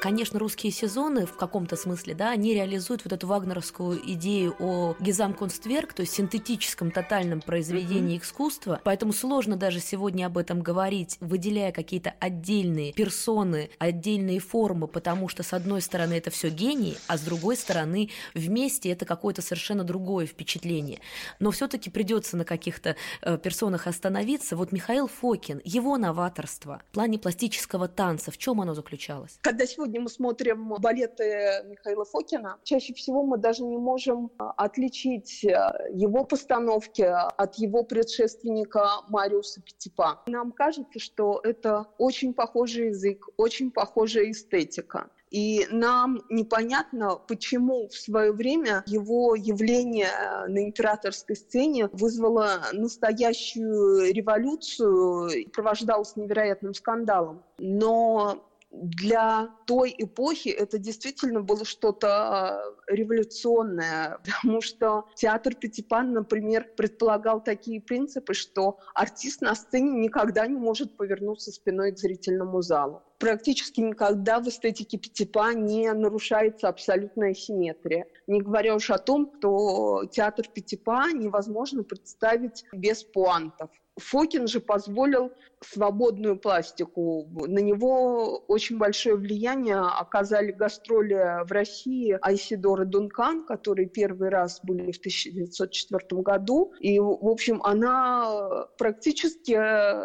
Конечно, 0.00 0.38
русские 0.38 0.72
сезоны 0.72 1.26
в 1.26 1.36
каком-то 1.36 1.76
смысле, 1.76 2.14
да, 2.14 2.30
они 2.30 2.54
реализуют 2.54 3.04
вот 3.04 3.12
эту 3.12 3.26
вагнеровскую 3.26 4.00
идею 4.12 4.56
о 4.58 4.96
гизамкунстверк, 4.98 5.92
то 5.92 6.00
есть 6.00 6.14
синтетическом 6.14 6.90
тотальном 6.90 7.42
произведении 7.42 8.16
mm-hmm. 8.16 8.22
искусства, 8.22 8.80
поэтому 8.82 9.12
сложно 9.12 9.56
даже 9.56 9.78
сегодня 9.78 10.24
об 10.24 10.38
этом 10.38 10.62
говорить, 10.62 11.18
выделяя 11.20 11.70
какие-то 11.70 12.14
отдельные 12.18 12.94
персоны, 12.94 13.68
отдельные 13.78 14.40
формы, 14.40 14.86
потому 14.86 15.28
что 15.28 15.42
с 15.42 15.52
одной 15.52 15.82
стороны 15.82 16.14
это 16.14 16.30
все 16.30 16.48
гений, 16.48 16.96
а 17.06 17.18
с 17.18 17.20
другой 17.20 17.58
стороны 17.58 18.08
вместе 18.32 18.88
это 18.88 19.04
какое-то 19.04 19.42
совершенно 19.42 19.84
другое 19.84 20.24
впечатление. 20.24 21.00
Но 21.40 21.50
все-таки 21.50 21.90
придется 21.90 22.38
на 22.38 22.46
каких-то 22.46 22.96
э, 23.20 23.36
персонах 23.36 23.86
остановиться. 23.86 24.56
Вот 24.56 24.72
Михаил 24.72 25.08
Фокин, 25.08 25.60
его 25.62 25.98
новаторство 25.98 26.80
в 26.90 26.94
плане 26.94 27.18
пластического 27.18 27.86
танца, 27.86 28.30
в 28.30 28.38
чем 28.38 28.62
оно 28.62 28.72
заключалось? 28.72 29.38
Когда 29.42 29.66
сегодня 29.66 29.89
сегодня 29.90 30.02
мы 30.02 30.08
смотрим 30.08 30.74
балеты 30.78 31.64
Михаила 31.64 32.04
Фокина, 32.04 32.58
чаще 32.62 32.94
всего 32.94 33.24
мы 33.24 33.38
даже 33.38 33.64
не 33.64 33.76
можем 33.76 34.30
а, 34.38 34.52
отличить 34.52 35.44
а, 35.44 35.74
его 35.92 36.22
постановки 36.24 37.02
от 37.02 37.56
его 37.56 37.82
предшественника 37.82 38.86
Мариуса 39.08 39.60
Петипа. 39.60 40.22
Нам 40.26 40.52
кажется, 40.52 41.00
что 41.00 41.40
это 41.42 41.86
очень 41.98 42.34
похожий 42.34 42.88
язык, 42.88 43.26
очень 43.36 43.72
похожая 43.72 44.30
эстетика. 44.30 45.10
И 45.30 45.66
нам 45.70 46.22
непонятно, 46.28 47.16
почему 47.28 47.88
в 47.88 47.94
свое 47.94 48.32
время 48.32 48.82
его 48.86 49.36
явление 49.36 50.08
на 50.48 50.64
императорской 50.64 51.36
сцене 51.36 51.88
вызвало 51.92 52.62
настоящую 52.72 54.12
революцию 54.12 55.28
и 55.28 55.46
провождалось 55.46 56.16
невероятным 56.16 56.74
скандалом. 56.74 57.44
Но 57.58 58.49
для 58.70 59.48
той 59.66 59.94
эпохи 59.98 60.48
это 60.48 60.78
действительно 60.78 61.40
было 61.40 61.64
что-то 61.64 62.08
а, 62.08 62.62
революционное, 62.86 64.18
потому 64.24 64.60
что 64.60 65.06
театр 65.16 65.54
Пятипан, 65.54 66.12
например, 66.12 66.68
предполагал 66.76 67.42
такие 67.42 67.80
принципы, 67.80 68.34
что 68.34 68.78
артист 68.94 69.40
на 69.40 69.54
сцене 69.54 70.00
никогда 70.00 70.46
не 70.46 70.56
может 70.56 70.96
повернуться 70.96 71.50
спиной 71.50 71.92
к 71.92 71.98
зрительному 71.98 72.62
залу. 72.62 73.02
Практически 73.18 73.80
никогда 73.80 74.40
в 74.40 74.48
эстетике 74.48 74.96
Пятипа 74.98 75.52
не 75.52 75.92
нарушается 75.92 76.68
абсолютная 76.68 77.34
симметрия. 77.34 78.06
Не 78.26 78.40
говоря 78.40 78.74
уж 78.74 78.90
о 78.90 78.98
том, 78.98 79.30
что 79.38 80.04
театр 80.10 80.46
Пятипа 80.48 81.06
невозможно 81.12 81.82
представить 81.82 82.64
без 82.72 83.02
пуантов. 83.02 83.70
Фокин 84.00 84.46
же 84.46 84.60
позволил 84.60 85.32
свободную 85.60 86.38
пластику. 86.38 87.28
На 87.46 87.58
него 87.58 88.38
очень 88.48 88.78
большое 88.78 89.16
влияние 89.16 89.76
оказали 89.76 90.52
гастроли 90.52 91.44
в 91.44 91.52
России 91.52 92.18
Айсидора 92.22 92.84
Дункан, 92.84 93.44
которые 93.44 93.88
первый 93.88 94.30
раз 94.30 94.60
были 94.62 94.90
в 94.90 94.98
1904 94.98 96.22
году. 96.22 96.72
И, 96.80 96.98
в 96.98 97.28
общем, 97.28 97.62
она 97.62 98.66
практически 98.78 99.54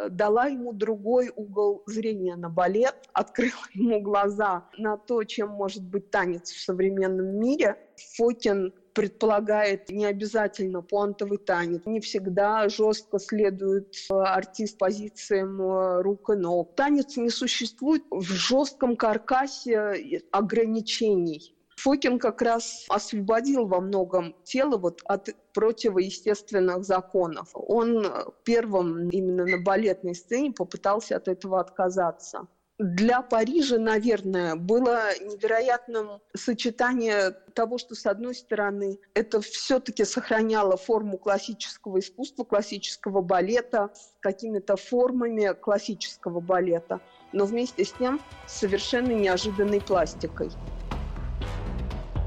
дала 0.10 0.48
ему 0.48 0.74
другой 0.74 1.32
угол 1.36 1.84
зрения 1.88 2.36
на 2.36 2.50
балет, 2.50 2.96
открыла 3.14 3.54
ему 3.74 4.02
глаза 4.02 4.70
на 4.78 4.98
то, 4.98 5.24
чем 5.24 5.50
может 5.50 5.84
быть 5.84 6.12
танец 6.12 6.52
в 6.52 6.62
современном 6.62 7.40
мире. 7.40 7.78
Фокин 8.18 8.74
предполагает 8.96 9.90
не 9.90 10.06
обязательно 10.06 10.82
пуантовый 10.82 11.38
танец. 11.38 11.82
Не 11.86 12.00
всегда 12.00 12.70
жестко 12.70 13.20
следует 13.20 13.94
э, 14.10 14.14
артист 14.14 14.78
позициям 14.78 15.62
э, 15.62 16.02
рук 16.02 16.30
и 16.30 16.36
ног. 16.36 16.76
Танец 16.76 17.18
не 17.18 17.30
существует 17.30 18.04
в 18.10 18.24
жестком 18.24 18.96
каркасе 18.96 20.22
ограничений. 20.32 21.54
Фокин 21.76 22.20
как 22.20 22.42
раз 22.42 22.86
освободил 22.88 23.68
во 23.68 23.82
многом 23.82 24.34
тело 24.44 24.78
вот 24.78 25.02
от 25.04 25.30
противоестественных 25.54 26.86
законов. 26.86 27.50
Он 27.54 28.08
первым 28.46 29.10
именно 29.10 29.46
на 29.46 29.58
балетной 29.58 30.16
сцене 30.16 30.54
попытался 30.54 31.18
от 31.18 31.28
этого 31.28 31.60
отказаться 31.60 32.48
для 32.78 33.22
Парижа, 33.22 33.78
наверное, 33.78 34.56
было 34.56 35.18
невероятным 35.22 36.20
сочетание 36.36 37.32
того, 37.54 37.78
что, 37.78 37.96
с 37.96 38.06
одной 38.06 38.36
стороны, 38.36 39.00
это 39.14 39.40
все-таки 39.40 40.04
сохраняло 40.04 40.76
форму 40.76 41.18
классического 41.18 42.00
искусства, 42.00 42.44
классического 42.44 43.22
балета 43.22 43.92
с 43.94 44.12
какими-то 44.20 44.76
формами 44.76 45.54
классического 45.54 46.42
балета, 46.42 47.00
но 47.32 47.46
вместе 47.46 47.86
с 47.86 47.94
тем 47.94 48.20
совершенно 48.46 49.12
неожиданной 49.12 49.80
пластикой. 49.80 50.52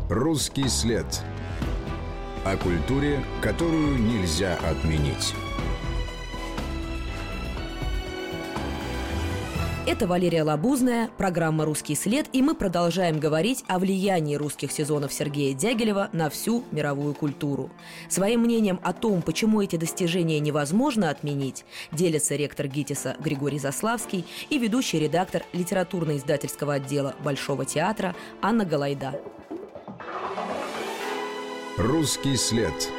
Русский 0.09 0.69
след. 0.69 1.07
О 2.47 2.57
культуре, 2.57 3.21
которую 3.43 3.99
нельзя 3.99 4.57
отменить. 4.65 5.35
Это 9.89 10.07
Валерия 10.07 10.43
Лабузная, 10.43 11.09
программа 11.17 11.65
«Русский 11.65 11.95
след», 11.95 12.27
и 12.35 12.43
мы 12.43 12.55
продолжаем 12.55 13.19
говорить 13.19 13.65
о 13.69 13.79
влиянии 13.79 14.37
русских 14.37 14.71
сезонов 14.71 15.15
Сергея 15.15 15.55
Дягилева 15.55 16.11
на 16.13 16.29
всю 16.29 16.63
мировую 16.73 17.15
культуру. 17.15 17.71
Своим 18.11 18.41
мнением 18.43 18.81
о 18.83 18.93
том, 18.93 19.23
почему 19.23 19.63
эти 19.63 19.77
достижения 19.77 20.41
невозможно 20.41 21.09
отменить, 21.09 21.65
делится 21.91 22.37
ректор 22.37 22.67
ГИТИСа 22.67 23.17
Григорий 23.19 23.59
Заславский 23.59 24.27
и 24.51 24.59
ведущий 24.59 24.99
редактор 24.99 25.45
литературно-издательского 25.55 26.75
отдела 26.75 27.15
Большого 27.25 27.65
театра 27.65 28.15
Анна 28.43 28.67
Галайда. 28.67 29.19
«Русский 31.79 32.37
след» 32.37 32.91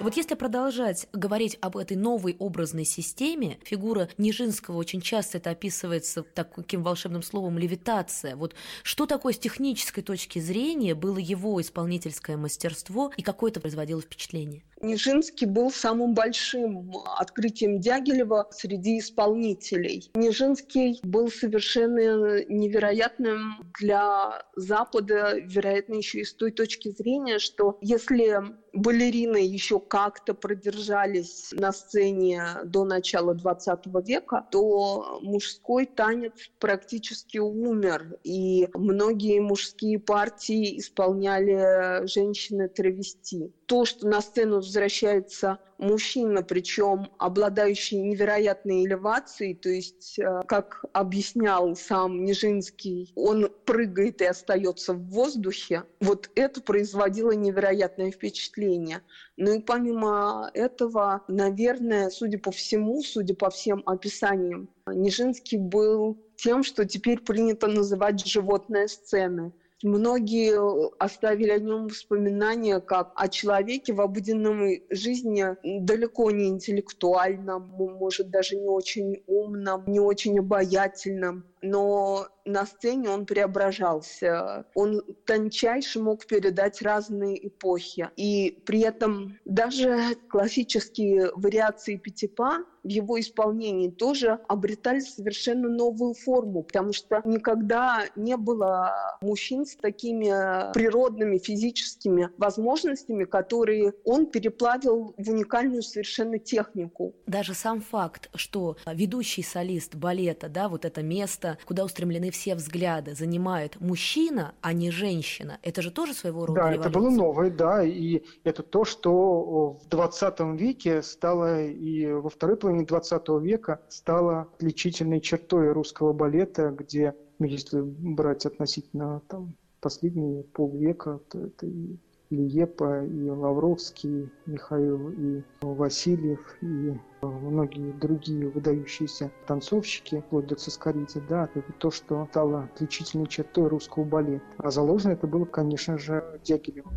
Вот 0.00 0.16
если 0.16 0.34
продолжать 0.34 1.06
говорить 1.12 1.56
об 1.60 1.76
этой 1.76 1.96
новой 1.96 2.36
образной 2.38 2.84
системе, 2.84 3.58
фигура 3.62 4.08
Нижинского 4.18 4.76
очень 4.76 5.00
часто 5.00 5.38
это 5.38 5.50
описывается 5.50 6.22
таким 6.22 6.82
волшебным 6.82 7.22
словом 7.22 7.58
«левитация». 7.58 8.34
Вот 8.34 8.54
что 8.82 9.06
такое 9.06 9.32
с 9.32 9.38
технической 9.38 10.02
точки 10.02 10.40
зрения 10.40 10.94
было 10.94 11.18
его 11.18 11.60
исполнительское 11.60 12.36
мастерство 12.36 13.12
и 13.16 13.22
какое 13.22 13.52
это 13.52 13.60
производило 13.60 14.02
впечатление? 14.02 14.62
Нижинский 14.82 15.46
был 15.46 15.70
самым 15.70 16.14
большим 16.14 16.92
открытием 17.16 17.80
Дягилева 17.80 18.48
среди 18.50 18.98
исполнителей. 18.98 20.10
Нижинский 20.14 21.00
был 21.02 21.30
совершенно 21.30 22.44
невероятным 22.44 23.64
для 23.80 24.42
Запада, 24.56 25.38
вероятно, 25.38 25.94
еще 25.94 26.20
и 26.20 26.24
с 26.24 26.34
той 26.34 26.50
точки 26.50 26.90
зрения, 26.90 27.38
что 27.38 27.78
если 27.80 28.42
балерины 28.74 29.36
еще 29.36 29.78
как-то 29.88 30.34
продержались 30.34 31.50
на 31.52 31.72
сцене 31.72 32.42
до 32.64 32.84
начала 32.84 33.34
20 33.34 33.86
века, 34.06 34.46
то 34.50 35.18
мужской 35.22 35.86
танец 35.86 36.32
практически 36.58 37.38
умер, 37.38 38.18
и 38.24 38.68
многие 38.74 39.40
мужские 39.40 39.98
партии 39.98 40.78
исполняли 40.78 42.06
женщины-травести. 42.06 43.52
То, 43.66 43.84
что 43.84 44.06
на 44.06 44.20
сцену 44.20 44.56
возвращается 44.56 45.58
мужчина, 45.78 46.42
причем 46.42 47.10
обладающий 47.18 48.00
невероятной 48.00 48.84
элевацией, 48.84 49.54
то 49.54 49.68
есть, 49.68 50.18
э, 50.18 50.42
как 50.46 50.84
объяснял 50.92 51.74
сам 51.76 52.24
Нижинский, 52.24 53.12
он 53.14 53.48
прыгает 53.64 54.20
и 54.20 54.26
остается 54.26 54.94
в 54.94 55.08
воздухе. 55.08 55.84
Вот 56.00 56.30
это 56.34 56.60
производило 56.62 57.32
невероятное 57.32 58.10
впечатление. 58.10 59.02
Ну 59.36 59.54
и 59.54 59.60
помимо 59.60 60.50
этого, 60.54 61.24
наверное, 61.26 62.10
судя 62.10 62.38
по 62.38 62.52
всему, 62.52 63.02
судя 63.02 63.34
по 63.34 63.50
всем 63.50 63.82
описаниям, 63.84 64.68
Нижинский 64.86 65.58
был 65.58 66.16
тем, 66.36 66.62
что 66.62 66.84
теперь 66.84 67.20
принято 67.20 67.66
называть 67.66 68.24
животные 68.24 68.88
сцены– 68.88 69.52
Многие 69.84 70.56
оставили 70.98 71.50
о 71.50 71.58
нем 71.58 71.88
воспоминания 71.88 72.80
как 72.80 73.12
о 73.16 73.28
человеке 73.28 73.92
в 73.92 74.00
обыденной 74.00 74.82
жизни 74.88 75.44
далеко 75.62 76.30
не 76.30 76.48
интеллектуальном, 76.48 77.68
может 77.76 78.30
даже 78.30 78.56
не 78.56 78.66
очень 78.66 79.22
умном, 79.26 79.84
не 79.86 80.00
очень 80.00 80.38
обаятельном 80.38 81.44
но 81.64 82.28
на 82.44 82.66
сцене 82.66 83.08
он 83.10 83.26
преображался. 83.26 84.66
Он 84.74 85.02
тончайше 85.24 86.00
мог 86.00 86.26
передать 86.26 86.82
разные 86.82 87.48
эпохи. 87.48 88.10
И 88.16 88.62
при 88.66 88.80
этом 88.80 89.38
даже 89.44 90.14
классические 90.28 91.30
вариации 91.34 91.96
Пятипа 91.96 92.64
в 92.82 92.88
его 92.88 93.18
исполнении 93.18 93.88
тоже 93.88 94.38
обретали 94.46 95.00
совершенно 95.00 95.70
новую 95.70 96.12
форму, 96.12 96.62
потому 96.62 96.92
что 96.92 97.22
никогда 97.24 98.04
не 98.14 98.36
было 98.36 99.18
мужчин 99.22 99.64
с 99.64 99.74
такими 99.74 100.70
природными 100.74 101.38
физическими 101.38 102.28
возможностями, 102.36 103.24
которые 103.24 103.94
он 104.04 104.26
переплавил 104.26 105.14
в 105.16 105.30
уникальную 105.30 105.82
совершенно 105.82 106.38
технику. 106.38 107.14
Даже 107.26 107.54
сам 107.54 107.80
факт, 107.80 108.28
что 108.34 108.76
ведущий 108.86 109.42
солист 109.42 109.94
балета, 109.94 110.50
да, 110.50 110.68
вот 110.68 110.84
это 110.84 111.02
место, 111.02 111.53
куда 111.64 111.84
устремлены 111.84 112.30
все 112.30 112.54
взгляды, 112.54 113.14
занимает 113.14 113.80
мужчина, 113.80 114.54
а 114.60 114.72
не 114.72 114.90
женщина, 114.90 115.58
это 115.62 115.82
же 115.82 115.90
тоже 115.90 116.14
своего 116.14 116.46
рода 116.46 116.60
Да, 116.60 116.70
революция. 116.70 116.90
это 116.90 116.98
было 116.98 117.10
новое, 117.10 117.50
да, 117.50 117.82
и 117.84 118.22
это 118.44 118.62
то, 118.62 118.84
что 118.84 119.78
в 119.82 119.88
20 119.88 120.40
веке 120.60 121.02
стало 121.02 121.64
и 121.64 122.06
во 122.06 122.28
второй 122.28 122.56
половине 122.56 122.84
20 122.86 123.28
века 123.42 123.80
стало 123.88 124.42
отличительной 124.54 125.20
чертой 125.20 125.72
русского 125.72 126.12
балета, 126.12 126.70
где, 126.70 127.14
ну, 127.38 127.46
если 127.46 127.80
брать 127.80 128.46
относительно 128.46 129.20
там, 129.28 129.54
последние 129.80 130.44
полвека, 130.44 131.20
то 131.30 131.38
это 131.40 131.66
и 131.66 131.96
Лиепа, 132.34 133.04
и 133.04 133.28
Лавровский, 133.28 134.30
Михаил, 134.46 135.10
и 135.10 135.42
Васильев, 135.62 136.40
и 136.60 136.94
многие 137.22 137.92
другие 137.92 138.48
выдающиеся 138.48 139.30
танцовщики, 139.46 140.22
вплоть 140.26 140.46
до 140.46 140.56
Цискоридзе, 140.56 141.22
да, 141.28 141.48
это 141.54 141.72
то, 141.78 141.90
что 141.90 142.26
стало 142.30 142.64
отличительной 142.74 143.26
чертой 143.26 143.68
русского 143.68 144.04
балета. 144.04 144.44
А 144.58 144.70
заложено 144.70 145.12
это 145.12 145.26
было, 145.26 145.44
конечно 145.44 145.98
же, 145.98 146.40
Дягилевым. 146.44 146.92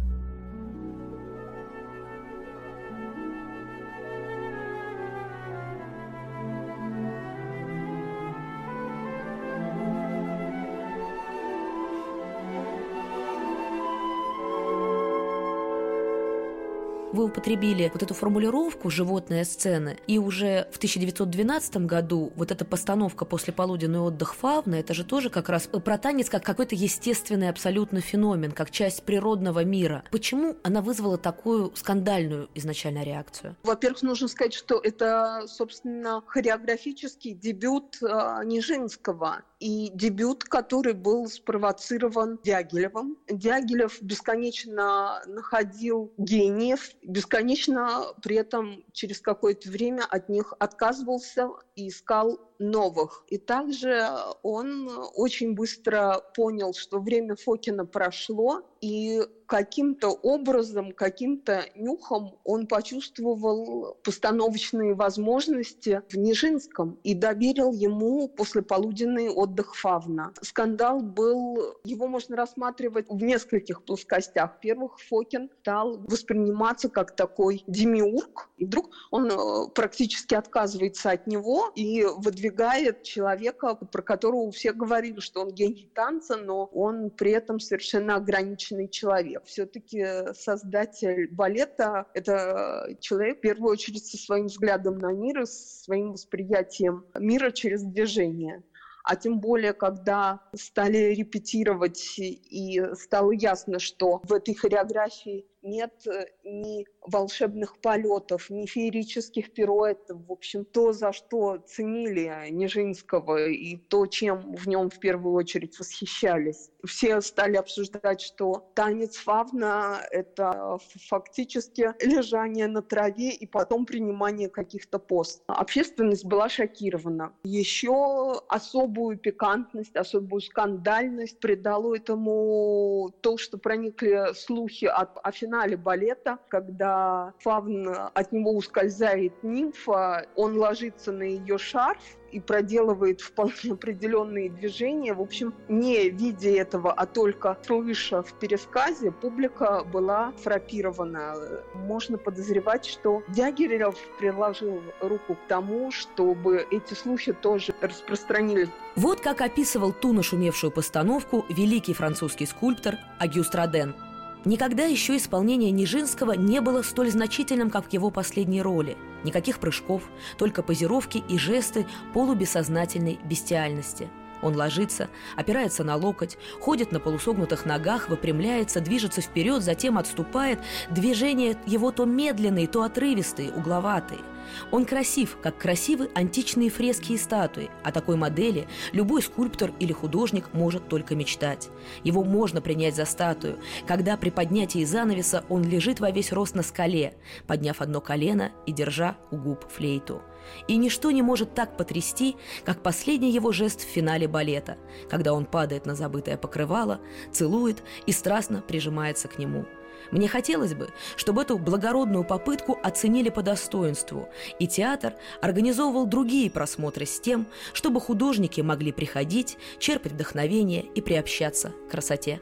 Употребили 17.27 17.89
вот 17.93 18.03
эту 18.03 18.13
формулировку 18.13 18.89
«животные 18.89 19.45
сцены», 19.45 19.97
и 20.07 20.17
уже 20.17 20.67
в 20.71 20.77
1912 20.77 21.77
году 21.85 22.33
вот 22.35 22.51
эта 22.51 22.65
постановка 22.65 23.25
«После 23.25 23.53
полуденный 23.53 23.99
отдых 23.99 24.35
фавна» 24.35 24.75
это 24.75 24.93
же 24.93 25.03
тоже 25.03 25.29
как 25.29 25.49
раз 25.49 25.67
про 25.67 25.97
танец 25.97 26.29
как 26.29 26.43
какой-то 26.43 26.75
естественный 26.75 27.49
абсолютно 27.49 28.01
феномен, 28.01 28.51
как 28.51 28.71
часть 28.71 29.03
природного 29.03 29.63
мира. 29.63 30.03
Почему 30.11 30.55
она 30.63 30.81
вызвала 30.81 31.17
такую 31.17 31.71
скандальную 31.75 32.49
изначально 32.55 33.03
реакцию? 33.03 33.55
Во-первых, 33.63 34.01
нужно 34.01 34.27
сказать, 34.27 34.53
что 34.53 34.79
это, 34.79 35.45
собственно, 35.47 36.23
хореографический 36.25 37.33
дебют 37.33 37.97
э, 38.01 38.41
Нижинского 38.45 39.43
и 39.59 39.89
дебют, 39.93 40.43
который 40.43 40.93
был 40.93 41.27
спровоцирован 41.27 42.39
Дягилевым. 42.43 43.17
Дягилев 43.27 44.01
бесконечно 44.01 45.21
находил 45.25 46.13
гениев, 46.17 46.91
бесконечно 47.01 48.13
при 48.21 48.35
этом 48.35 48.83
через 48.91 49.19
какое-то 49.19 49.69
время 49.69 50.03
от 50.09 50.29
них 50.29 50.53
отказывался 50.59 51.49
и 51.75 51.89
искал 51.89 52.39
новых. 52.59 53.23
И 53.27 53.37
также 53.37 54.09
он 54.43 54.89
очень 55.15 55.53
быстро 55.53 56.21
понял, 56.35 56.73
что 56.73 56.99
время 56.99 57.35
Фокина 57.35 57.85
прошло, 57.85 58.61
и 58.81 59.21
каким-то 59.47 60.09
образом, 60.09 60.91
каким-то 60.91 61.63
нюхом 61.75 62.37
он 62.43 62.67
почувствовал 62.67 63.97
постановочные 64.03 64.93
возможности 64.93 66.01
в 66.09 66.17
Нижинском 66.17 66.99
и 67.03 67.13
доверил 67.13 67.71
ему 67.71 68.27
послеполуденный 68.27 69.29
отдых 69.29 69.75
Фавна. 69.75 70.33
Скандал 70.41 70.99
был, 70.99 71.77
его 71.85 72.07
можно 72.07 72.35
рассматривать 72.35 73.07
в 73.09 73.23
нескольких 73.23 73.83
плоскостях. 73.83 74.55
Во-первых, 74.55 74.99
Фокин 75.09 75.49
стал 75.61 75.97
восприниматься 75.99 76.89
как 76.89 77.15
такой 77.15 77.63
демиург, 77.67 78.49
и 78.57 78.65
вдруг 78.65 78.89
он 79.11 79.31
э, 79.31 79.69
практически 79.73 80.35
отказывается 80.35 81.11
от 81.11 81.25
него 81.25 81.71
и 81.73 82.03
выдвигает 82.03 83.03
человека, 83.03 83.75
про 83.75 84.01
которого 84.01 84.51
все 84.51 84.73
говорили, 84.73 85.21
что 85.21 85.41
он 85.41 85.51
гений 85.51 85.89
танца, 85.93 86.35
но 86.35 86.65
он 86.65 87.09
при 87.11 87.31
этом 87.31 87.61
совершенно 87.61 88.15
ограниченный 88.15 88.89
человек 88.89 89.36
все-таки 89.45 90.33
создатель 90.33 91.29
балета– 91.31 92.07
это 92.13 92.95
человек, 92.99 93.37
в 93.37 93.41
первую 93.41 93.71
очередь, 93.71 94.05
со 94.05 94.17
своим 94.17 94.47
взглядом 94.47 94.97
на 94.97 95.11
мир 95.11 95.41
и 95.41 95.45
своим 95.45 96.13
восприятием 96.13 97.05
мира 97.15 97.51
через 97.51 97.83
движение. 97.83 98.63
А 99.03 99.15
тем 99.15 99.39
более, 99.39 99.71
когда 99.71 100.41
стали 100.53 101.13
репетировать 101.13 102.19
и 102.19 102.83
стало 102.95 103.31
ясно, 103.31 103.79
что 103.79 104.19
в 104.23 104.33
этой 104.33 104.53
хореографии 104.53 105.45
нет 105.61 105.93
э, 106.07 106.27
ни 106.43 106.85
волшебных 107.01 107.79
полетов, 107.79 108.49
ни 108.49 108.65
феерических 108.65 109.53
пируэтов. 109.53 110.25
В 110.27 110.31
общем, 110.31 110.65
то, 110.65 110.91
за 110.93 111.13
что 111.13 111.57
ценили 111.57 112.49
Нижинского 112.49 113.47
и 113.47 113.77
то, 113.77 114.05
чем 114.07 114.55
в 114.55 114.67
нем 114.67 114.89
в 114.89 114.99
первую 114.99 115.35
очередь 115.35 115.77
восхищались. 115.79 116.69
Все 116.85 117.21
стали 117.21 117.57
обсуждать, 117.57 118.21
что 118.21 118.71
танец 118.75 119.17
фавна– 119.17 120.01
это 120.11 120.77
фактически 121.07 121.93
лежание 122.03 122.67
на 122.67 122.81
траве 122.81 123.31
и 123.31 123.45
потом 123.45 123.85
принимание 123.85 124.49
каких-то 124.49 124.99
пост. 124.99 125.43
Общественность 125.47 126.25
была 126.25 126.49
шокирована. 126.49 127.33
Еще 127.43 128.41
особую 128.47 129.17
пикантность, 129.17 129.95
особую 129.95 130.41
скандальность 130.41 131.39
придало 131.39 131.95
этому 131.95 133.13
то, 133.21 133.37
что 133.37 133.57
проникли 133.57 134.33
слухи 134.33 134.85
о, 134.85 135.01
о 135.01 135.31
финале 135.47 135.77
балета, 135.77 136.39
когда 136.49 137.33
фавн 137.39 137.87
от 138.13 138.31
него 138.31 138.51
ускользает 138.51 139.31
нимфа, 139.43 140.25
он 140.35 140.57
ложится 140.57 141.11
на 141.11 141.23
ее 141.23 141.57
шарф, 141.57 142.03
и 142.31 142.39
проделывает 142.39 143.21
вполне 143.21 143.71
определенные 143.71 144.49
движения. 144.49 145.13
В 145.13 145.21
общем, 145.21 145.53
не 145.69 146.09
видя 146.09 146.49
этого, 146.49 146.91
а 146.91 147.05
только 147.05 147.57
слыша 147.65 148.21
в 148.21 148.33
пересказе, 148.33 149.11
публика 149.11 149.83
была 149.83 150.33
фрапирована. 150.43 151.35
Можно 151.73 152.17
подозревать, 152.17 152.85
что 152.85 153.23
Дягилев 153.29 153.95
приложил 154.19 154.81
руку 154.99 155.35
к 155.35 155.47
тому, 155.47 155.91
чтобы 155.91 156.67
эти 156.69 156.93
слухи 156.93 157.33
тоже 157.33 157.73
распространились. 157.81 158.69
Вот 158.95 159.21
как 159.21 159.41
описывал 159.41 159.93
ту 159.93 160.11
нашумевшую 160.11 160.71
постановку 160.71 161.45
великий 161.49 161.93
французский 161.93 162.45
скульптор 162.45 162.95
Агюст 163.19 163.55
Роден– 163.55 163.95
Никогда 164.47 164.85
еще 164.85 165.17
исполнение 165.17 165.71
Нижинского 165.71 166.31
не 166.31 166.61
было 166.61 166.81
столь 166.81 167.11
значительным, 167.11 167.69
как 167.69 167.89
в 167.89 167.91
его 167.91 168.11
последней 168.11 168.61
роли. 168.61 168.97
Никаких 169.25 169.59
прыжков, 169.59 170.03
только 170.37 170.63
позировки 170.63 171.17
и 171.17 171.37
жесты 171.37 171.85
полубессознательной 172.13 173.19
бестиальности. 173.25 174.07
Он 174.41 174.55
ложится, 174.55 175.09
опирается 175.35 175.83
на 175.83 175.95
локоть, 175.95 176.37
ходит 176.59 176.91
на 176.91 176.99
полусогнутых 176.99 177.65
ногах, 177.65 178.09
выпрямляется, 178.09 178.81
движется 178.81 179.21
вперед, 179.21 179.63
затем 179.63 179.97
отступает. 179.97 180.59
Движения 180.89 181.57
его 181.65 181.91
то 181.91 182.05
медленные, 182.05 182.67
то 182.67 182.83
отрывистые, 182.83 183.51
угловатые– 183.51 184.21
он 184.71 184.85
красив, 184.85 185.37
как 185.41 185.57
красивы 185.57 186.09
античные 186.13 186.69
фрески 186.69 187.13
и 187.13 187.17
статуи. 187.17 187.69
О 187.83 187.91
такой 187.91 188.15
модели 188.15 188.67
любой 188.91 189.21
скульптор 189.21 189.71
или 189.79 189.93
художник 189.93 190.53
может 190.53 190.87
только 190.87 191.15
мечтать. 191.15 191.69
Его 192.03 192.23
можно 192.23 192.61
принять 192.61 192.95
за 192.95 193.05
статую, 193.05 193.59
когда 193.85 194.17
при 194.17 194.29
поднятии 194.29 194.83
занавеса 194.83 195.43
он 195.49 195.63
лежит 195.63 195.99
во 195.99 196.11
весь 196.11 196.31
рост 196.31 196.55
на 196.55 196.63
скале, 196.63 197.13
подняв 197.45 197.81
одно 197.81 198.01
колено 198.01 198.51
и 198.65 198.71
держа 198.71 199.17
у 199.31 199.37
губ 199.37 199.65
флейту. 199.69 200.21
И 200.67 200.75
ничто 200.77 201.11
не 201.11 201.21
может 201.21 201.53
так 201.53 201.77
потрясти, 201.77 202.35
как 202.63 202.83
последний 202.83 203.31
его 203.31 203.51
жест 203.51 203.81
в 203.81 203.89
финале 203.89 204.27
балета, 204.27 204.77
когда 205.09 205.33
он 205.33 205.45
падает 205.45 205.85
на 205.85 205.95
забытое 205.95 206.37
покрывало, 206.37 206.99
целует 207.31 207.83
и 208.05 208.11
страстно 208.11 208.61
прижимается 208.61 209.27
к 209.27 209.37
нему– 209.37 209.65
мне 210.11 210.27
хотелось 210.27 210.73
бы, 210.73 210.89
чтобы 211.15 211.41
эту 211.41 211.57
благородную 211.57 212.23
попытку 212.23 212.79
оценили 212.81 213.29
по 213.29 213.41
достоинству, 213.41 214.29
и 214.59 214.67
театр 214.67 215.15
организовывал 215.41 216.05
другие 216.05 216.49
просмотры 216.49 217.05
с 217.05 217.19
тем, 217.19 217.47
чтобы 217.73 217.99
художники 217.99 218.61
могли 218.61 218.91
приходить, 218.91 219.57
черпать 219.79 220.13
вдохновение 220.13 220.85
и 220.95 221.01
приобщаться 221.01 221.73
к 221.87 221.91
красоте. 221.91 222.41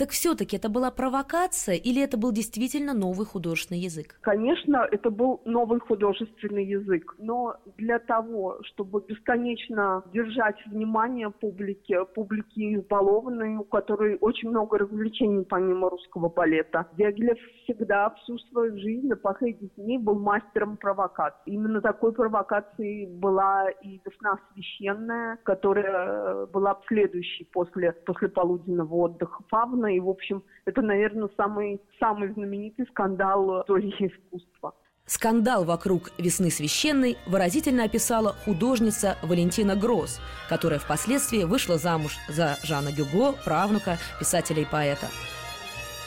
Так 0.00 0.12
все-таки 0.12 0.56
это 0.56 0.70
была 0.70 0.90
провокация 0.90 1.74
или 1.74 2.00
это 2.02 2.16
был 2.16 2.32
действительно 2.32 2.94
новый 2.94 3.26
художественный 3.26 3.82
язык? 3.82 4.18
Конечно, 4.22 4.88
это 4.90 5.10
был 5.10 5.42
новый 5.44 5.78
художественный 5.78 6.64
язык, 6.64 7.14
но 7.18 7.56
для 7.76 7.98
того, 7.98 8.56
чтобы 8.62 9.04
бесконечно 9.06 10.02
держать 10.10 10.56
внимание 10.64 11.28
публики, 11.28 11.98
публики 12.14 12.76
избалованной, 12.76 13.56
у 13.56 13.64
которой 13.64 14.16
очень 14.22 14.48
много 14.48 14.78
развлечений 14.78 15.44
помимо 15.44 15.90
русского 15.90 16.30
балета, 16.30 16.86
Дягилев 16.96 17.36
всегда 17.64 18.08
всю 18.22 18.38
свою 18.38 18.78
жизнь 18.78 19.06
на 19.06 19.16
последних 19.16 19.74
дней 19.74 19.98
был 19.98 20.18
мастером 20.18 20.78
провокации. 20.78 21.42
Именно 21.44 21.82
такой 21.82 22.14
провокацией 22.14 23.04
была 23.04 23.68
и 23.68 24.00
«Весна 24.06 24.38
священная», 24.54 25.38
которая 25.42 26.46
была 26.46 26.80
следующей 26.88 27.44
после, 27.52 27.92
после 27.92 28.30
полуденного 28.30 28.94
отдыха 28.94 29.42
Фавна, 29.90 29.96
и, 29.96 30.00
в 30.00 30.08
общем, 30.08 30.42
это, 30.64 30.82
наверное, 30.82 31.28
самый, 31.36 31.80
самый 31.98 32.32
знаменитый 32.32 32.86
скандал 32.90 33.62
истории 33.62 33.94
искусства. 33.98 34.74
Скандал 35.06 35.64
вокруг 35.64 36.12
«Весны 36.18 36.50
священной» 36.50 37.16
выразительно 37.26 37.84
описала 37.84 38.36
художница 38.44 39.16
Валентина 39.22 39.74
Гросс, 39.74 40.20
которая 40.48 40.78
впоследствии 40.78 41.42
вышла 41.42 41.78
замуж 41.78 42.16
за 42.28 42.56
Жана 42.62 42.90
Гюго, 42.92 43.34
правнука 43.44 43.98
писателя 44.20 44.62
и 44.62 44.64
поэта. 44.64 45.06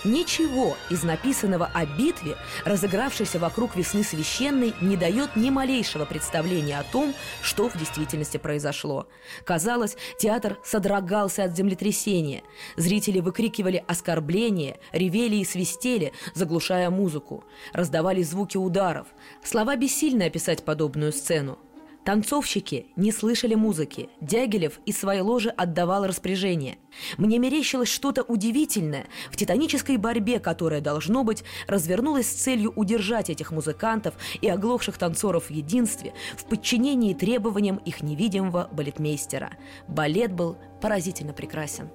Ничего 0.04 0.76
из 0.90 1.04
написанного 1.04 1.70
о 1.74 1.86
битве, 1.86 2.36
разыгравшейся 2.66 3.40
вокруг 3.40 3.78
весны 3.78 4.04
священной, 4.04 4.74
не 4.82 4.98
дает 4.98 5.38
ни 5.38 5.50
малейшего 5.50 6.04
представления 6.04 6.78
о 6.78 6.84
том, 6.84 7.14
что 7.42 7.70
в 7.70 7.78
действительности 7.78 8.36
произошло. 8.36 9.08
Казалось, 9.46 9.96
театр 10.20 10.60
содрогался 10.64 11.46
от 11.46 11.56
землетрясения. 11.56 12.44
Зрители 12.76 13.22
выкрикивали 13.22 13.84
оскорбления, 13.88 14.78
ревели 14.92 15.38
и 15.38 15.46
свистели, 15.46 16.12
заглушая 16.34 16.90
музыку. 16.90 17.46
Раздавались 17.72 18.30
звуки 18.30 18.58
ударов. 18.58 19.08
Слова 19.42 19.78
бессильно 19.78 20.26
описать 20.26 20.66
подобную 20.66 21.14
сцену. 21.14 21.60
Танцовщики 22.04 22.88
не 22.98 23.14
слышали 23.14 23.56
музыки. 23.56 24.10
Дягилев 24.20 24.80
из 24.86 24.98
своей 24.98 25.22
ложи 25.22 25.50
отдавал 25.50 26.06
распоряжение. 26.06 26.78
Мне 27.18 27.40
мерещилось 27.40 27.88
что-то 27.88 28.24
удивительное 28.24 29.08
в 29.32 29.38
титанической 29.38 29.96
борьбе, 29.96 30.40
которая, 30.40 30.82
должно 30.82 31.24
быть, 31.24 31.44
развернулась 31.66 32.30
с 32.30 32.34
целью 32.34 32.74
удержать 32.76 33.30
этих 33.30 33.52
музыкантов 33.52 34.16
и 34.42 34.50
оглохших 34.50 34.98
танцоров 34.98 35.46
в 35.46 35.52
единстве, 35.52 36.14
в 36.36 36.44
подчинении 36.46 37.14
требованиям 37.14 37.78
их 37.78 38.04
невидимого 38.04 38.68
балетмейстера. 38.72 39.52
Балет 39.88 40.34
был 40.34 40.58
поразительно 40.82 41.32
прекрасен. 41.32 41.90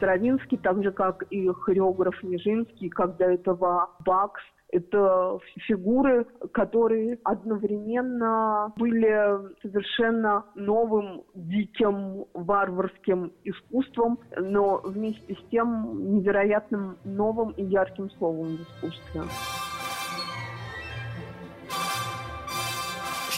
Стравинский, 0.00 0.56
так 0.56 0.82
же 0.82 0.92
как 0.92 1.24
и 1.30 1.46
хореограф 1.48 2.22
Нижинский, 2.22 2.88
как 2.88 3.18
до 3.18 3.26
этого 3.26 3.90
Бакс, 4.06 4.40
это 4.72 5.38
фигуры, 5.66 6.26
которые 6.52 7.18
одновременно 7.22 8.72
были 8.76 9.52
совершенно 9.60 10.46
новым, 10.54 11.24
диким, 11.34 12.24
варварским 12.32 13.32
искусством, 13.44 14.20
но 14.38 14.80
вместе 14.82 15.34
с 15.34 15.50
тем 15.50 16.14
невероятным 16.14 16.96
новым 17.04 17.50
и 17.50 17.64
ярким 17.64 18.10
словом 18.12 18.56
в 18.56 18.62
искусстве. 18.62 19.22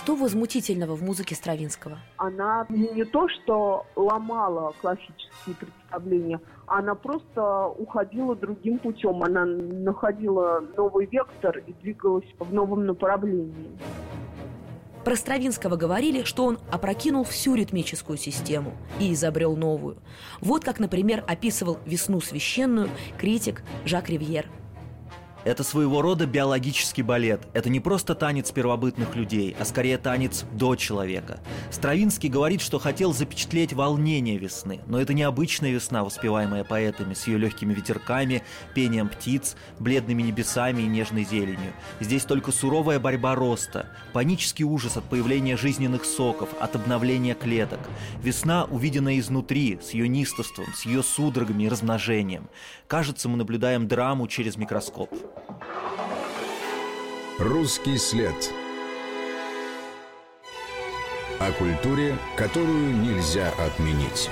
Что 0.03 0.17
возмутительного 0.17 0.97
в 0.97 1.03
музыке 1.05 1.37
Стравинского? 1.37 1.97
Она 2.17 2.67
не 2.69 3.05
то, 3.05 3.29
что 3.29 3.87
ломала 3.95 4.73
классические 4.81 5.55
представления, 5.55 6.41
она 6.67 6.95
просто 6.95 7.67
уходила 7.67 8.35
другим 8.35 8.79
путем. 8.79 9.23
Она 9.23 9.45
находила 9.45 10.63
новый 10.77 11.07
вектор 11.07 11.59
и 11.59 11.73
двигалась 11.73 12.27
в 12.39 12.53
новом 12.53 12.87
направлении. 12.87 13.79
Про 15.05 15.17
Стравинского 15.17 15.77
говорили, 15.77 16.23
что 16.23 16.45
он 16.45 16.59
опрокинул 16.71 17.25
всю 17.25 17.57
ритмическую 17.57 18.17
систему 18.17 18.73
и 19.01 19.13
изобрел 19.13 19.57
новую. 19.57 19.97
Вот 20.41 20.65
как, 20.65 20.79
например, 20.79 21.25
описывал 21.27 21.79
«Весну 21.85 22.21
священную» 22.21 22.89
критик 23.19 23.63
Жак 23.85 24.09
Ривьер– 24.09 24.47
это 25.45 25.65
своего 25.65 26.03
рода 26.03 26.27
биологический 26.27 27.03
балет. 27.03 27.41
Это 27.53 27.71
не 27.71 27.81
просто 27.81 28.15
танец 28.15 28.51
первобытных 28.51 29.17
людей, 29.17 29.57
а 29.59 29.65
скорее 29.65 29.99
танец 29.99 30.45
до 30.53 30.77
человека. 30.77 31.41
Стравинский 31.71 32.29
говорит, 32.29 32.61
что 32.61 32.79
хотел 32.79 33.13
запечатлеть 33.13 33.73
волнение 33.73 34.39
весны, 34.39 34.81
но 34.87 35.01
это 35.01 35.15
необычная 35.15 35.71
весна, 35.71 36.05
воспеваемая 36.05 36.65
поэтами, 36.65 37.15
с 37.15 37.27
ее 37.27 37.39
легкими 37.39 37.75
ветерками, 37.75 38.43
пением 38.75 39.09
птиц, 39.09 39.57
бледными 39.79 40.23
небесами 40.23 40.83
и 40.83 40.87
нежной 40.87 41.25
зеленью. 41.25 41.73
Здесь 42.01 42.25
только 42.25 42.53
суровая 42.53 43.01
борьба 43.01 43.35
роста, 43.35 43.87
панический 44.13 44.65
ужас 44.65 44.97
от 44.97 45.05
появления 45.05 45.57
жизненных 45.57 46.05
соков, 46.05 46.51
от 46.61 46.77
обновления 46.77 47.35
клеток. 47.35 47.81
Весна, 48.23 48.65
увиденная 48.65 49.19
изнутри, 49.19 49.79
с 49.83 49.91
ее 49.91 50.09
нистовством, 50.09 50.67
с 50.75 50.87
ее 50.87 51.03
судорогами 51.03 51.65
и 51.65 51.69
размножением. 51.69 52.49
Кажется, 52.87 53.29
мы 53.29 53.37
наблюдаем 53.37 53.89
драму 53.89 54.29
через 54.29 54.57
микроскоп. 54.57 55.11
Русский 57.39 57.97
след. 57.97 58.35
О 61.41 61.51
культуре, 61.59 62.17
которую 62.37 62.97
нельзя 62.97 63.51
отменить. 63.59 64.31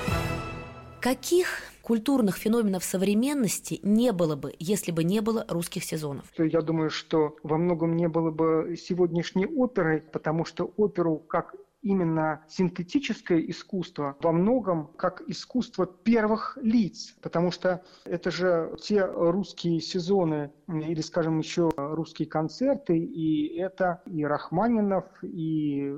Каких 1.01 1.63
культурных 1.81 2.37
феноменов 2.37 2.83
современности 2.83 3.79
не 3.83 4.13
было 4.13 4.35
бы, 4.35 4.53
если 4.59 4.91
бы 4.91 5.03
не 5.03 5.19
было 5.19 5.45
русских 5.49 5.83
сезонов? 5.83 6.25
Я 6.37 6.61
думаю, 6.61 6.89
что 6.89 7.35
во 7.43 7.57
многом 7.57 7.97
не 7.97 8.07
было 8.07 8.31
бы 8.31 8.77
сегодняшней 8.81 9.45
оперы, 9.45 10.05
потому 10.13 10.45
что 10.45 10.71
оперу 10.77 11.17
как 11.17 11.55
именно 11.81 12.43
синтетическое 12.47 13.39
искусство 13.39 14.15
во 14.21 14.31
многом 14.31 14.87
как 14.97 15.21
искусство 15.27 15.85
первых 15.85 16.57
лиц, 16.61 17.15
потому 17.21 17.51
что 17.51 17.83
это 18.05 18.31
же 18.31 18.75
те 18.81 19.03
русские 19.03 19.81
сезоны 19.81 20.51
или, 20.67 21.01
скажем, 21.01 21.39
еще 21.39 21.71
русские 21.75 22.27
концерты, 22.27 22.97
и 22.97 23.57
это 23.57 24.01
и 24.05 24.23
Рахманинов, 24.23 25.05
и 25.23 25.93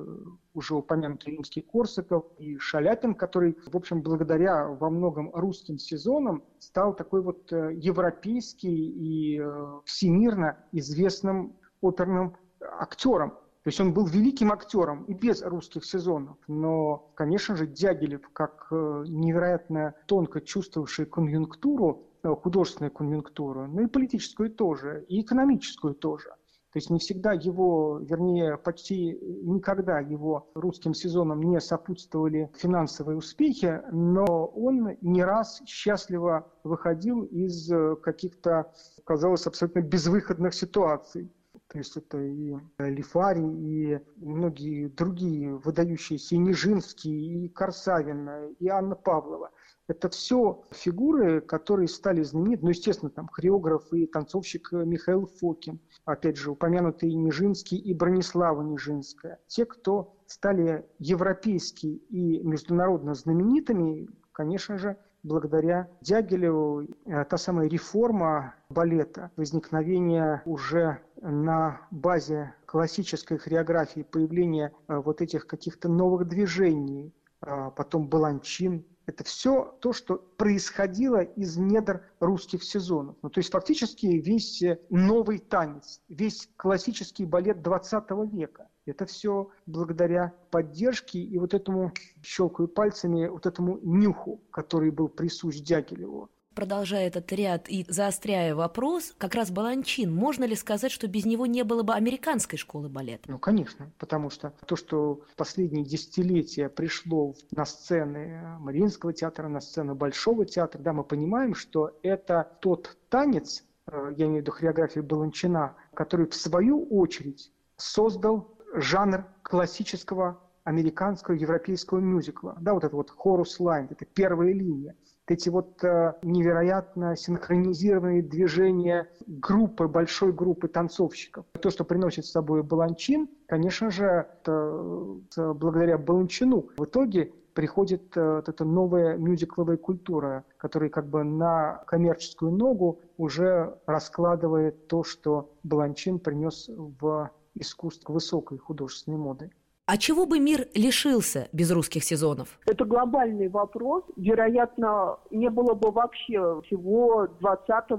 уже 0.54 0.76
упомянутый 0.76 1.34
римский 1.34 1.62
Корсаков 1.62 2.26
и 2.38 2.58
Шаляпин, 2.58 3.16
который, 3.16 3.58
в 3.66 3.76
общем, 3.76 4.02
благодаря 4.02 4.68
во 4.68 4.90
многом 4.90 5.32
русским 5.34 5.78
сезонам 5.80 6.44
стал 6.60 6.96
такой 6.96 7.22
вот 7.22 7.52
э, 7.52 7.74
европейский 7.74 8.70
и 8.70 9.40
э, 9.40 9.80
всемирно 9.86 10.58
известным 10.72 11.56
оперным 11.82 12.36
актером. 12.62 13.34
То 13.64 13.70
есть 13.70 13.80
он 13.80 13.94
был 13.94 14.06
великим 14.06 14.52
актером 14.52 15.06
и 15.06 15.14
без 15.14 15.42
русских 15.42 15.86
сезонов. 15.86 16.38
Но, 16.48 17.12
конечно 17.16 17.56
же, 17.56 17.66
Дягилев, 17.66 18.28
как 18.34 18.68
э, 18.72 19.06
невероятно 19.08 19.96
тонко 20.06 20.42
чувствовавший 20.42 21.06
конъюнктуру, 21.06 22.04
э, 22.24 22.36
художественную 22.36 22.92
конъюнктуру, 22.92 23.68
ну 23.68 23.84
и 23.84 23.88
политическую 23.88 24.52
тоже, 24.52 25.06
и 25.08 25.22
экономическую 25.22 25.96
тоже. 25.96 26.32
То 26.74 26.78
есть 26.78 26.90
не 26.90 27.00
всегда 27.00 27.34
его, 27.34 28.00
вернее, 28.00 28.58
почти 28.58 29.18
никогда 29.44 30.00
его 30.00 30.50
русским 30.56 30.94
сезонам 30.94 31.42
не 31.44 31.62
сопутствовали 31.62 32.52
финансовые 32.56 33.16
успехи, 33.16 33.82
но 33.92 34.48
он 34.48 34.98
не 35.02 35.24
раз 35.24 35.62
счастливо 35.66 36.52
выходил 36.66 37.24
из 37.24 37.72
э, 37.72 37.96
каких-то, 37.96 38.74
казалось, 39.06 39.48
абсолютно 39.48 39.82
безвыходных 39.82 40.54
ситуаций. 40.54 41.32
То 41.74 41.80
есть 41.80 41.98
это 41.98 42.20
и 42.20 42.56
Лифари, 42.78 43.42
и 43.42 44.00
многие 44.18 44.90
другие 44.90 45.56
выдающиеся, 45.56 46.36
и 46.36 46.38
Нижинский, 46.38 47.46
и 47.46 47.50
Корсавин, 47.50 48.30
и 48.60 48.68
Анна 48.68 48.96
Павлова. 48.96 49.50
Это 49.88 50.08
все 50.10 50.62
фигуры, 50.70 51.42
которые 51.42 51.88
стали 51.88 52.22
знамениты. 52.22 52.64
Ну, 52.64 52.70
естественно, 52.70 53.10
там 53.10 53.28
хореограф 53.28 53.92
и 53.92 54.06
танцовщик 54.06 54.72
Михаил 54.72 55.26
Фокин. 55.26 55.80
Опять 56.06 56.38
же, 56.38 56.52
упомянутый 56.52 57.12
Нижинский 57.16 57.80
и 57.80 57.92
Бронислава 57.96 58.62
Нижинская. 58.62 59.40
Те, 59.48 59.66
кто 59.66 60.16
стали 60.28 60.86
европейски 61.00 61.88
и 61.88 62.40
международно 62.44 63.16
знаменитыми, 63.16 64.08
конечно 64.32 64.78
же, 64.78 64.96
благодаря 65.24 65.90
Дягилеву 66.02 66.84
э, 66.84 67.26
та 67.26 67.38
самая 67.38 67.68
реформа 67.68 68.56
балета, 68.70 69.32
возникновение 69.36 70.42
уже 70.46 71.00
на 71.22 71.82
базе 71.92 72.54
классической 72.66 73.38
хореографии, 73.38 74.02
появление 74.02 74.74
э, 74.88 74.98
вот 74.98 75.22
этих 75.22 75.48
каких-то 75.48 75.90
новых 75.90 76.28
движений, 76.28 77.14
а 77.42 77.72
потом 77.72 78.08
баланчин, 78.08 78.86
это 79.06 79.24
все 79.24 79.78
то, 79.82 79.92
что 79.92 80.16
происходило 80.38 81.22
из 81.22 81.58
недр 81.58 82.06
русских 82.20 82.64
сезонов. 82.64 83.18
Ну, 83.22 83.30
то 83.30 83.40
есть 83.40 83.52
фактически 83.52 84.06
весь 84.06 84.62
э, 84.62 84.80
новый 84.90 85.40
танец, 85.40 86.02
весь 86.08 86.50
классический 86.56 87.26
балет 87.26 87.62
20 87.62 88.04
века. 88.32 88.70
Это 88.86 89.06
все 89.06 89.50
благодаря 89.66 90.34
поддержке 90.52 91.20
и 91.20 91.38
вот 91.38 91.54
этому, 91.54 91.94
щелкаю 92.22 92.68
пальцами, 92.68 93.28
вот 93.28 93.46
этому 93.46 93.80
нюху, 93.82 94.42
который 94.52 94.92
был 94.92 95.08
присущ 95.08 95.58
Дягилеву 95.58 96.30
продолжая 96.54 97.08
этот 97.08 97.32
ряд 97.32 97.70
и 97.70 97.86
заостряя 97.88 98.56
вопрос, 98.56 99.14
как 99.18 99.36
раз 99.36 99.52
Баланчин, 99.52 100.14
можно 100.14 100.44
ли 100.44 100.56
сказать, 100.56 100.92
что 100.92 101.08
без 101.08 101.26
него 101.26 101.46
не 101.46 101.64
было 101.64 101.84
бы 101.84 101.94
американской 101.94 102.58
школы 102.58 102.90
балета? 102.90 103.24
Ну, 103.30 103.40
конечно, 103.40 103.92
потому 103.98 104.30
что 104.30 104.54
то, 104.66 104.76
что 104.76 105.22
в 105.32 105.36
последние 105.36 105.84
десятилетия 105.84 106.70
пришло 106.70 107.36
на 107.52 107.66
сцены 107.66 108.58
Мариинского 108.60 109.14
театра, 109.14 109.48
на 109.48 109.62
сцену 109.62 109.96
Большого 109.96 110.46
театра, 110.46 110.80
да, 110.80 110.94
мы 110.94 111.04
понимаем, 111.04 111.56
что 111.56 111.98
это 112.04 112.58
тот 112.62 112.98
танец, 113.10 113.64
э, 113.88 114.14
я 114.18 114.26
имею 114.26 114.40
в 114.40 114.42
виду 114.42 114.52
хореографию 114.52 115.04
Баланчина, 115.04 115.76
который 115.94 116.28
в 116.28 116.36
свою 116.36 116.86
очередь 116.86 117.52
создал 117.78 118.54
жанр 118.74 119.26
классического 119.42 120.40
американского 120.64 121.36
европейского 121.36 122.00
мюзикла. 122.00 122.58
Да, 122.60 122.74
вот 122.74 122.84
это 122.84 122.96
вот 122.96 123.10
хорус 123.10 123.60
лайн, 123.60 123.88
это 123.90 124.06
первая 124.06 124.54
линия. 124.54 124.96
Эти 125.26 125.48
вот 125.48 125.82
э, 125.84 126.16
невероятно 126.22 127.16
синхронизированные 127.16 128.22
движения 128.22 129.10
группы, 129.26 129.88
большой 129.88 130.34
группы 130.34 130.68
танцовщиков. 130.68 131.46
То, 131.62 131.70
что 131.70 131.86
приносит 131.86 132.26
с 132.26 132.32
собой 132.32 132.62
Баланчин, 132.62 133.30
конечно 133.48 133.90
же, 133.90 134.06
это, 134.06 135.18
это 135.30 135.54
благодаря 135.54 135.98
Баланчину 135.98 136.68
в 136.78 136.84
итоге 136.84 137.32
приходит 137.54 138.18
э, 138.18 138.36
вот 138.36 138.50
эта 138.50 138.66
новая 138.66 139.16
мюзикловая 139.16 139.78
культура, 139.78 140.44
которая 140.58 140.90
как 140.90 141.08
бы 141.08 141.24
на 141.24 141.84
коммерческую 141.88 142.52
ногу 142.52 143.00
уже 143.18 143.78
раскладывает 143.86 144.88
то, 144.88 145.04
что 145.04 145.54
Баланчин 145.64 146.20
принес 146.20 146.70
в 146.70 147.32
искусство 147.56 148.14
высокой 148.14 148.58
художественной 148.58 149.18
моды. 149.18 149.52
А 149.86 149.98
чего 149.98 150.26
бы 150.26 150.40
мир 150.40 150.68
лишился 150.74 151.50
без 151.52 151.70
русских 151.72 152.06
сезонов? 152.06 152.58
Это 152.66 152.86
глобальный 152.86 153.50
вопрос. 153.50 154.04
Вероятно, 154.16 155.18
не 155.30 155.50
было 155.50 155.74
бы 155.74 155.92
вообще 155.92 156.62
всего 156.62 157.28
20 157.42 157.90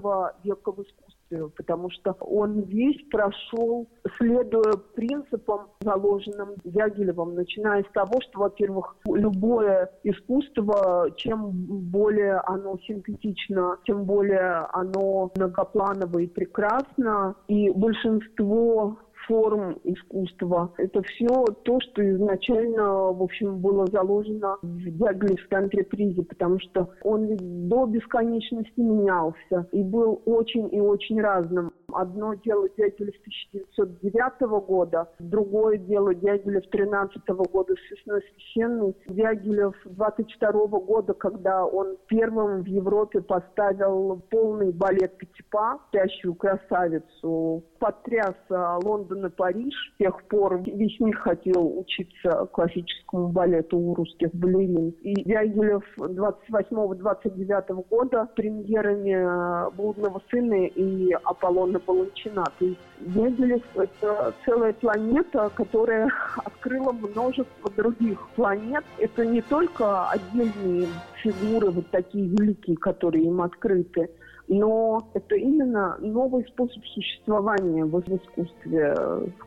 века 0.45 0.73
в 0.73 0.81
искусстве, 0.81 1.49
потому 1.55 1.91
что 1.91 2.13
он 2.21 2.61
весь 2.63 3.03
прошел, 3.11 3.87
следуя 4.17 4.79
принципам, 4.95 5.69
заложенным 5.81 6.55
Дягилевым, 6.65 7.35
начиная 7.35 7.83
с 7.83 7.93
того, 7.93 8.19
что, 8.23 8.41
во-первых, 8.41 8.97
любое 9.05 9.91
искусство, 10.05 11.11
чем 11.17 11.51
более 11.53 12.39
оно 12.47 12.79
синтетично, 12.79 13.77
тем 13.85 14.05
более 14.05 14.69
оно 14.73 15.31
многопланово 15.37 16.21
и 16.21 16.27
прекрасно, 16.29 17.37
и 17.47 17.69
большинство 17.71 18.97
форм 19.27 19.79
искусства. 19.85 20.73
Это 20.79 21.03
все 21.03 21.45
то, 21.65 21.81
что 21.81 22.11
изначально, 22.11 23.13
в 23.13 23.23
общем, 23.23 23.59
было 23.59 23.87
заложено 23.87 24.57
в 24.63 24.79
Дягилевской 24.79 25.59
антрепризе, 25.59 26.23
потому 26.23 26.59
что 26.61 26.91
он 27.03 27.27
ведь 27.27 27.69
до 27.69 27.87
бесконечности 27.87 28.81
менялся 28.81 29.69
и 29.73 29.83
был 29.83 30.23
очень 30.25 30.75
и 30.75 30.81
очень 30.81 31.21
разным. 31.21 31.73
Одно 31.95 32.35
дело 32.35 32.69
Дягилев 32.77 33.15
1909 33.21 34.67
года, 34.67 35.09
другое 35.21 35.79
дело 35.79 36.13
Дягилев 36.13 36.67
13 36.71 37.23
года 37.29 37.75
с 37.75 37.91
весной 37.91 38.21
священной. 38.33 38.97
Дягилев 39.07 39.75
22 39.85 40.67
года, 40.81 41.15
когда 41.15 41.65
он 41.65 41.97
первым 42.09 42.63
в 42.63 42.67
Европе 42.67 43.21
поставил 43.21 44.21
полный 44.31 44.73
балет 44.73 45.17
Пятипа, 45.19 45.79
спящую 45.89 46.35
красавицу, 46.35 47.63
потряс 47.79 48.35
Лондон 48.51 49.27
и 49.27 49.31
Париж. 49.31 49.75
С 49.95 49.99
тех 49.99 50.21
пор 50.25 50.63
весь 50.63 50.99
мир 50.99 51.17
хотел 51.19 51.79
учиться 51.79 52.47
классическому 52.53 53.29
балету 53.29 53.79
у 53.79 53.95
русских 53.95 54.35
балерин. 54.35 54.91
И 55.03 55.15
Дягилев 55.23 55.85
28-29 55.99 57.87
года 57.89 58.29
премьерами 58.35 59.71
«Блудного 59.77 60.21
сына» 60.31 60.67
и 60.67 61.13
«Аполлона 61.23 61.79
Баланчина». 61.87 62.45
То 62.59 62.65
есть 62.65 62.81
Дягилев– 63.01 63.63
это 63.75 64.35
целая 64.45 64.73
планета, 64.73 65.51
которая 65.55 66.11
открыла 66.37 66.93
множество 66.93 67.71
других 67.77 68.19
планет. 68.37 68.85
Это 68.99 69.25
не 69.27 69.43
только 69.43 70.09
отдельные 70.09 70.89
фигуры, 71.23 71.71
вот 71.71 71.91
такие 71.91 72.27
великие, 72.27 72.77
которые 72.77 73.25
им 73.25 73.41
открыты, 73.41 74.11
но 74.49 75.09
это 75.15 75.37
именно 75.37 75.97
новый 76.01 76.45
способ 76.47 76.85
существования 76.87 77.85
в 77.85 77.99
искусстве, 77.99 78.95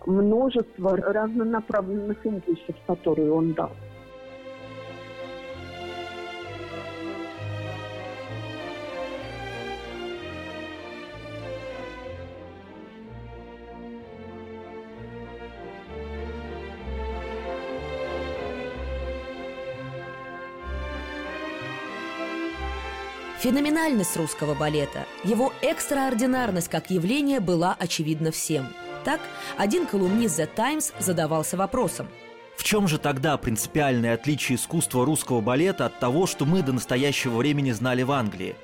множество 0.05 0.97
разнонаправленных 0.97 2.25
импульсов, 2.25 2.75
которые 2.87 3.31
он 3.31 3.53
дал. 3.53 3.71
Феноменальность 23.47 24.17
русского 24.17 24.55
балета, 24.55 25.05
его 25.23 25.53
экстраординарность 25.61 26.67
как 26.67 26.91
явление 26.91 27.39
была 27.39 27.77
очевидна 27.79 28.29
всем. 28.29 28.67
Так, 29.05 29.21
один 29.55 29.85
колумнист 29.85 30.37
The 30.37 30.49
Times 30.53 30.91
задавался 30.99 31.55
вопросом– 31.55 32.09
в 32.57 32.63
чем 32.63 32.87
же 32.87 32.97
тогда 32.97 33.37
принципиальное 33.37 34.15
отличие 34.15 34.57
искусства 34.57 35.05
русского 35.05 35.39
балета 35.41 35.85
от 35.85 35.99
того, 35.99 36.25
что 36.25 36.43
мы 36.43 36.63
до 36.63 36.73
настоящего 36.73 37.37
времени 37.37 37.71
знали 37.71 38.01
в 38.01 38.11
Англии? 38.11 38.55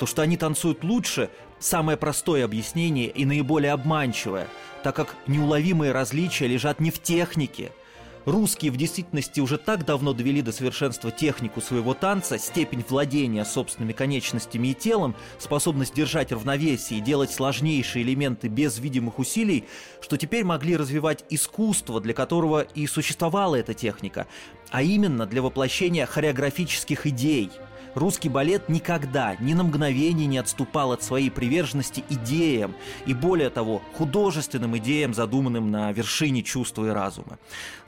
То, 0.00 0.06
что 0.06 0.22
они 0.22 0.36
танцуют 0.36 0.82
лучше– 0.82 1.30
самое 1.60 1.98
простое 1.98 2.44
объяснение 2.44 3.08
и 3.08 3.24
наиболее 3.26 3.72
обманчивое, 3.72 4.48
так 4.82 4.96
как 4.96 5.14
неуловимые 5.28 5.92
различия 5.92 6.48
лежат 6.48 6.80
не 6.80 6.90
в 6.90 7.00
технике– 7.00 7.70
Русские 8.24 8.70
в 8.70 8.76
действительности 8.76 9.40
уже 9.40 9.58
так 9.58 9.84
давно 9.84 10.12
довели 10.12 10.42
до 10.42 10.52
совершенства 10.52 11.10
технику 11.10 11.60
своего 11.60 11.92
танца, 11.92 12.38
степень 12.38 12.84
владения 12.88 13.44
собственными 13.44 13.92
конечностями 13.92 14.68
и 14.68 14.74
телом, 14.74 15.16
способность 15.38 15.94
держать 15.94 16.30
равновесие 16.30 17.00
и 17.00 17.02
делать 17.02 17.32
сложнейшие 17.32 18.04
элементы 18.04 18.46
без 18.46 18.78
видимых 18.78 19.18
усилий, 19.18 19.64
что 20.00 20.16
теперь 20.16 20.44
могли 20.44 20.76
развивать 20.76 21.24
искусство, 21.30 22.00
для 22.00 22.14
которого 22.14 22.60
и 22.60 22.86
существовала 22.86 23.56
эта 23.56 23.74
техника, 23.74 24.28
а 24.70 24.82
именно 24.82 25.26
для 25.26 25.42
воплощения 25.42 26.06
хореографических 26.06 27.06
идей– 27.08 27.50
Русский 27.94 28.30
балет 28.30 28.68
никогда, 28.70 29.36
ни 29.38 29.52
на 29.52 29.64
мгновение 29.64 30.26
не 30.26 30.38
отступал 30.38 30.92
от 30.92 31.02
своей 31.02 31.30
приверженности 31.30 32.02
идеям 32.08 32.74
и, 33.04 33.12
более 33.12 33.50
того, 33.50 33.82
художественным 33.94 34.78
идеям, 34.78 35.12
задуманным 35.12 35.70
на 35.70 35.92
вершине 35.92 36.42
чувства 36.42 36.86
и 36.86 36.90
разума. 36.90 37.38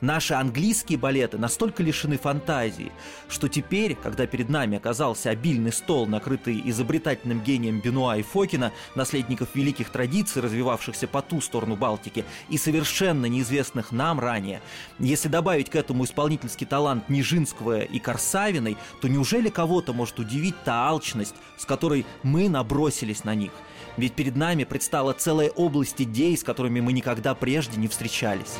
Наши 0.01 0.35
английские 0.35 0.99
балеты 0.99 1.39
настолько 1.39 1.81
лишены 1.81 2.17
фантазии, 2.17 2.91
что 3.27 3.47
теперь, 3.47 3.95
когда 3.95 4.27
перед 4.27 4.49
нами 4.49 4.77
оказался 4.77 5.31
обильный 5.31 5.73
стол, 5.73 6.05
накрытый 6.05 6.61
изобретательным 6.65 7.41
гением 7.41 7.79
Бенуа 7.79 8.17
и 8.17 8.21
Фокина, 8.21 8.71
наследников 8.93 9.49
великих 9.55 9.89
традиций, 9.89 10.41
развивавшихся 10.41 11.07
по 11.07 11.23
ту 11.23 11.41
сторону 11.41 11.75
Балтики, 11.75 12.25
и 12.49 12.59
совершенно 12.59 13.25
неизвестных 13.25 13.91
нам 13.91 14.19
ранее, 14.19 14.61
если 14.99 15.29
добавить 15.29 15.71
к 15.71 15.75
этому 15.75 16.05
исполнительский 16.05 16.67
талант 16.67 17.09
Нижинского 17.09 17.81
и 17.81 17.99
Корсавиной, 17.99 18.77
то 19.01 19.07
неужели 19.07 19.49
кого-то 19.49 19.94
может 19.95 20.19
удивить 20.19 20.55
та 20.63 20.87
алчность, 20.87 21.35
с 21.57 21.65
которой 21.65 22.05
мы 22.21 22.49
набросились 22.49 23.23
на 23.23 23.33
них. 23.33 23.51
Ведь 23.97 24.13
перед 24.13 24.35
нами 24.35 24.65
предстала 24.65 25.13
целая 25.13 25.49
область 25.49 26.01
идей, 26.01 26.37
с 26.37 26.43
которыми 26.43 26.81
мы 26.81 26.93
никогда 26.93 27.33
прежде 27.33 27.79
не 27.79 27.87
встречались. 27.87 28.59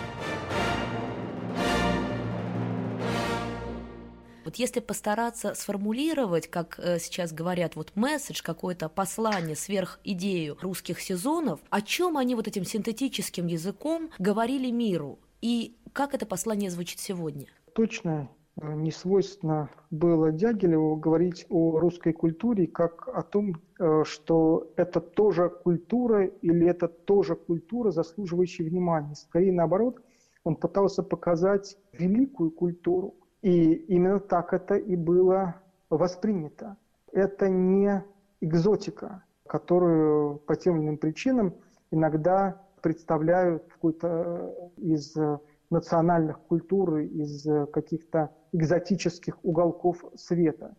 Вот 4.46 4.58
если 4.58 4.80
постараться 4.80 5.56
сформулировать, 5.56 6.48
как 6.50 6.80
э, 6.80 7.00
сейчас 7.00 7.34
говорят, 7.34 7.76
вот 7.76 7.92
месседж, 7.96 8.42
какое-то 8.44 8.90
послание 8.90 9.56
сверх 9.56 10.00
идею 10.04 10.58
русских 10.62 11.02
сезонов, 11.02 11.60
о 11.72 11.82
чем 11.82 12.16
они 12.16 12.36
вот 12.36 12.48
этим 12.48 12.64
синтетическим 12.64 13.48
языком 13.48 14.12
говорили 14.20 14.70
миру, 14.70 15.20
и 15.42 15.76
как 15.94 16.14
это 16.14 16.28
послание 16.28 16.70
звучит 16.70 17.00
сегодня? 17.00 17.48
Точно 17.74 18.30
не 18.62 18.92
свойственно 18.92 19.70
было 19.92 20.32
Дягилеву 20.32 20.96
говорить 20.96 21.46
о 21.50 21.78
русской 21.80 22.14
культуре 22.14 22.68
как 22.68 23.08
о 23.10 23.22
том, 23.22 23.62
э, 23.80 24.04
что 24.06 24.72
это 24.78 25.02
тоже 25.02 25.50
культура 25.50 26.26
или 26.26 26.66
это 26.66 26.88
тоже 26.88 27.36
культура, 27.36 27.92
заслуживающая 27.92 28.66
внимания. 28.66 29.16
Скорее 29.16 29.52
наоборот, 29.52 30.02
он 30.46 30.56
пытался 30.56 31.04
показать 31.04 31.78
великую 31.92 32.52
культуру. 32.52 33.16
И 33.42 33.74
именно 33.74 34.20
так 34.20 34.54
это 34.54 34.76
и 34.76 34.96
было 34.96 35.56
воспринято. 35.90 36.78
Это 37.12 37.50
не 37.50 38.04
экзотика, 38.40 39.24
которую 39.48 40.38
по 40.38 40.56
тем 40.56 40.78
или 40.78 40.86
иным 40.86 40.98
причинам 40.98 41.54
иногда 41.92 42.62
представляют 42.82 43.66
какой-то 43.68 44.08
э, 44.08 44.82
из 44.82 45.16
национальных 45.70 46.40
культур, 46.40 46.98
из 46.98 47.46
каких-то 47.72 48.32
экзотических 48.52 49.38
уголков 49.44 50.04
света. 50.16 50.76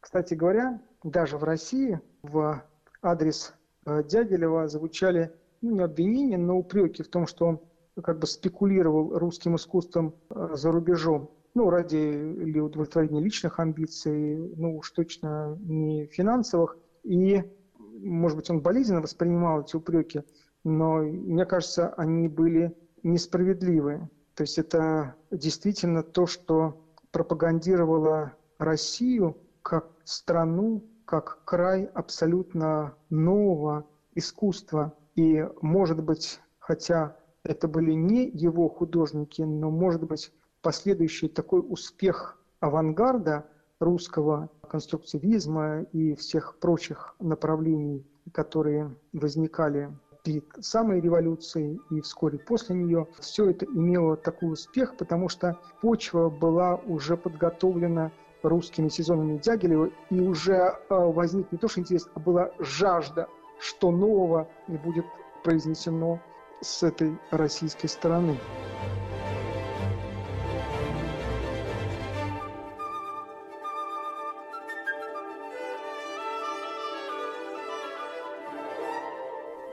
Кстати 0.00 0.34
говоря, 0.34 0.80
даже 1.02 1.36
в 1.36 1.44
России 1.44 2.00
в 2.22 2.62
адрес 3.02 3.54
э, 3.86 4.02
Дягилева 4.04 4.68
звучали 4.68 5.32
ну, 5.60 5.72
не 5.72 5.80
обвинения, 5.80 6.38
но 6.38 6.56
упреки 6.58 7.02
в 7.02 7.08
том, 7.08 7.26
что 7.26 7.46
он 7.46 7.60
как 8.02 8.18
бы 8.18 8.26
спекулировал 8.26 9.18
русским 9.18 9.56
искусством 9.56 10.14
э, 10.30 10.50
за 10.54 10.70
рубежом. 10.70 11.30
Ну, 11.54 11.70
ради 11.70 11.96
или 11.96 12.60
удовлетворения 12.60 13.20
личных 13.20 13.58
амбиций, 13.58 14.36
ну 14.56 14.76
уж 14.76 14.90
точно 14.90 15.56
не 15.60 16.06
финансовых. 16.06 16.76
И, 17.02 17.42
может 17.78 18.36
быть, 18.36 18.50
он 18.50 18.60
болезненно 18.60 19.00
воспринимал 19.00 19.62
эти 19.62 19.74
упреки, 19.74 20.22
но 20.64 20.98
мне 20.98 21.46
кажется, 21.46 21.88
они 21.94 22.28
были 22.28 22.76
несправедливые. 23.02 24.10
То 24.36 24.42
есть 24.42 24.58
это 24.58 25.14
действительно 25.30 26.02
то, 26.02 26.26
что 26.26 26.84
пропагандировала 27.10 28.34
Россию 28.58 29.36
как 29.62 29.88
страну, 30.04 30.84
как 31.06 31.42
край 31.46 31.86
абсолютно 31.86 32.94
нового 33.08 33.86
искусства. 34.14 34.92
И, 35.14 35.48
может 35.62 36.04
быть, 36.04 36.40
хотя 36.58 37.16
это 37.44 37.66
были 37.66 37.92
не 37.92 38.28
его 38.28 38.68
художники, 38.68 39.40
но, 39.40 39.70
может 39.70 40.04
быть, 40.04 40.30
последующий 40.60 41.28
такой 41.28 41.64
успех 41.66 42.38
авангарда 42.60 43.46
русского 43.80 44.50
конструктивизма 44.68 45.82
и 45.92 46.14
всех 46.14 46.58
прочих 46.58 47.16
направлений, 47.20 48.06
которые 48.32 48.94
возникали 49.14 49.90
перед 50.26 50.44
самой 50.60 51.00
революцией 51.00 51.80
и 51.88 52.00
вскоре 52.00 52.38
после 52.38 52.74
нее, 52.74 53.06
все 53.20 53.50
это 53.50 53.64
имело 53.64 54.16
такой 54.16 54.54
успех, 54.54 54.96
потому 54.96 55.28
что 55.28 55.56
почва 55.80 56.28
была 56.28 56.74
уже 56.74 57.16
подготовлена 57.16 58.10
русскими 58.42 58.88
сезонами 58.88 59.38
Дягилева, 59.38 59.90
и 60.10 60.20
уже 60.20 60.54
э, 60.54 60.74
возник 60.88 61.52
не 61.52 61.58
то 61.58 61.68
что 61.68 61.78
интерес, 61.78 62.08
а 62.14 62.18
была 62.18 62.50
жажда, 62.58 63.28
что 63.60 63.92
нового 63.92 64.48
будет 64.66 65.06
произнесено 65.44 66.20
с 66.60 66.82
этой 66.82 67.16
российской 67.30 67.86
стороны. 67.86 68.36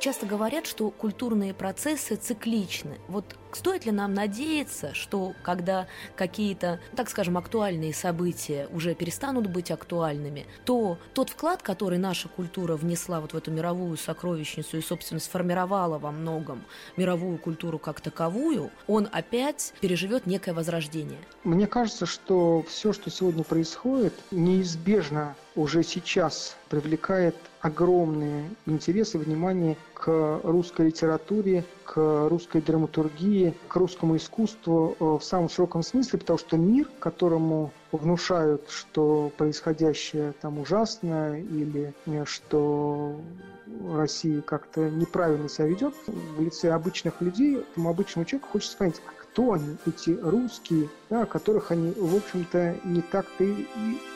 Часто 0.04 0.26
говорят, 0.26 0.68
что 0.68 0.90
культурные 0.90 1.54
процессы 1.54 2.18
цикличны. 2.18 2.98
Вот 3.08 3.38
стоит 3.54 3.86
ли 3.86 3.94
нам 3.94 4.14
надеяться, 4.14 4.94
что 4.94 5.34
когда 5.44 5.88
какие-то, 6.18 6.82
так 6.94 7.10
скажем, 7.10 7.38
актуальные 7.38 7.94
события 7.94 8.68
уже 8.74 8.96
перестанут 8.96 9.48
быть 9.48 9.72
актуальными, 9.72 10.46
то 10.66 10.98
тот 11.14 11.30
вклад, 11.30 11.64
который 11.64 12.00
наша 12.00 12.28
культура 12.28 12.76
внесла 12.76 13.22
вот 13.22 13.32
в 13.32 13.38
эту 13.38 13.50
мировую 13.52 13.96
сокровищницу 13.96 14.76
и, 14.76 14.82
собственно, 14.82 15.22
сформировала 15.22 15.98
во 16.00 16.12
многом 16.12 16.66
мировую 16.98 17.38
культуру 17.38 17.80
как 17.80 18.02
таковую, 18.02 18.72
он 18.88 19.08
опять 19.10 19.74
переживет 19.80 20.26
некое 20.26 20.52
возрождение? 20.52 21.20
Мне 21.46 21.66
кажется, 21.66 22.06
что 22.06 22.66
все, 22.68 22.92
что 22.92 23.10
сегодня 23.10 23.46
происходит, 23.46 24.14
неизбежно 24.32 25.38
уже 25.56 25.84
сейчас 25.84 26.56
привлекает 26.70 27.36
огромные 27.62 28.50
интересы, 28.66 29.18
внимание 29.18 29.78
к 29.94 30.42
русской 30.44 30.88
литературе, 30.88 31.64
к 31.86 32.28
русской 32.30 32.62
драматургии, 32.62 33.54
к 33.68 33.76
русскому 33.76 34.18
искусству 34.18 34.98
э, 35.00 35.04
в 35.04 35.24
самом 35.24 35.50
широком 35.50 35.84
смысле, 35.84 36.20
потому 36.20 36.40
что 36.40 36.58
мир, 36.58 36.90
которому 37.00 37.72
внушают, 37.92 38.70
что 38.70 39.32
происходящее 39.38 40.34
там 40.42 40.60
ужасно 40.60 41.40
или 41.40 41.94
э, 42.06 42.26
что 42.26 43.16
Россия 43.94 44.42
как-то 44.42 44.90
неправильно 44.90 45.48
себя 45.48 45.68
ведет, 45.68 45.94
в 46.08 46.42
лице 46.42 46.72
обычных 46.72 47.22
людей, 47.22 47.58
этому 47.58 47.90
обычному 47.90 48.26
человеку 48.26 48.50
хочется 48.52 48.78
понять, 48.78 49.02
кто 49.34 49.54
они, 49.54 49.78
эти 49.86 50.12
русские, 50.12 50.90
да, 51.10 51.26
которых 51.26 51.72
они, 51.72 51.94
в 51.96 52.16
общем-то, 52.16 52.76
не 52.84 53.02
так-то 53.02 53.44
и 53.44 53.68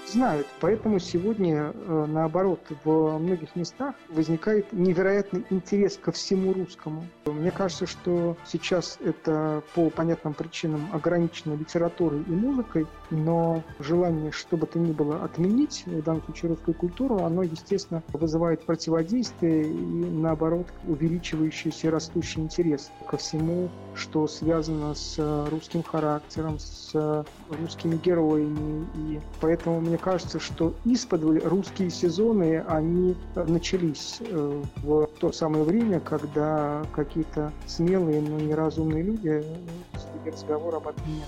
знают. 0.10 0.48
Поэтому 0.60 1.00
сегодня, 1.00 1.72
э, 1.74 2.06
наоборот, 2.08 2.60
в 2.84 3.18
многих 3.18 3.56
местах 3.56 3.96
возникает 4.10 4.72
невероятный 4.74 5.46
интерес 5.50 5.98
ко 6.02 6.12
всему 6.12 6.54
русскому. 6.54 7.06
Мне 7.26 7.52
кажется, 7.52 7.86
что 7.86 8.38
сейчас 8.46 8.98
это 9.04 9.64
по 9.76 9.90
понятным 9.90 10.34
причинам 10.34 10.88
ограничено 10.94 11.56
литературой 11.56 12.24
и 12.28 12.32
музыкой, 12.32 12.88
но 13.10 13.64
желание, 13.80 14.32
что 14.32 14.58
бы 14.58 14.66
то 14.66 14.80
ни 14.80 14.92
было, 14.92 15.24
отменить, 15.24 15.84
в 15.86 16.04
данном 16.04 16.24
случае 16.24 16.52
русскую 16.52 16.76
культуру, 16.76 17.24
оно, 17.24 17.44
естественно, 17.44 18.04
вызывает 18.14 18.66
противодействие 18.66 19.64
и, 19.64 20.06
наоборот, 20.10 20.68
увеличивающийся 20.88 21.92
растущий 21.92 22.42
интерес 22.42 22.92
ко 23.08 23.18
всему, 23.18 23.70
что 23.96 24.28
связано 24.28 24.94
с 24.94 25.18
русским 25.50 25.84
характером, 25.84 26.60
с 26.60 27.26
русскими 27.50 27.98
героями. 27.98 28.88
И 28.96 29.20
поэтому 29.42 29.82
мне 29.82 29.97
кажется, 29.98 30.40
что 30.40 30.74
из-под 30.86 31.24
русские 31.46 31.90
сезоны, 31.90 32.64
они 32.68 33.16
начались 33.36 34.18
э, 34.20 34.64
в 34.78 35.08
то 35.20 35.32
самое 35.32 35.64
время, 35.64 36.00
когда 36.00 36.84
какие-то 36.94 37.52
смелые, 37.66 38.22
но 38.22 38.38
неразумные 38.38 39.04
люди 39.04 39.28
вели 39.28 40.32
разговор 40.32 40.76
об 40.76 40.88
отмене 40.88 41.26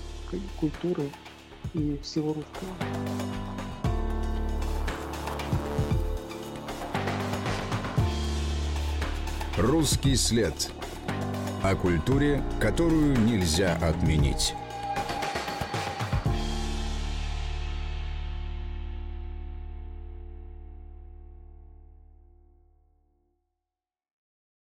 культуры 0.58 1.10
и 1.74 1.98
всего 2.02 2.34
русского. 2.34 2.70
Русский 9.58 10.16
след. 10.16 10.70
О 11.62 11.74
культуре, 11.74 12.42
которую 12.60 13.20
нельзя 13.20 13.76
отменить. 13.82 14.54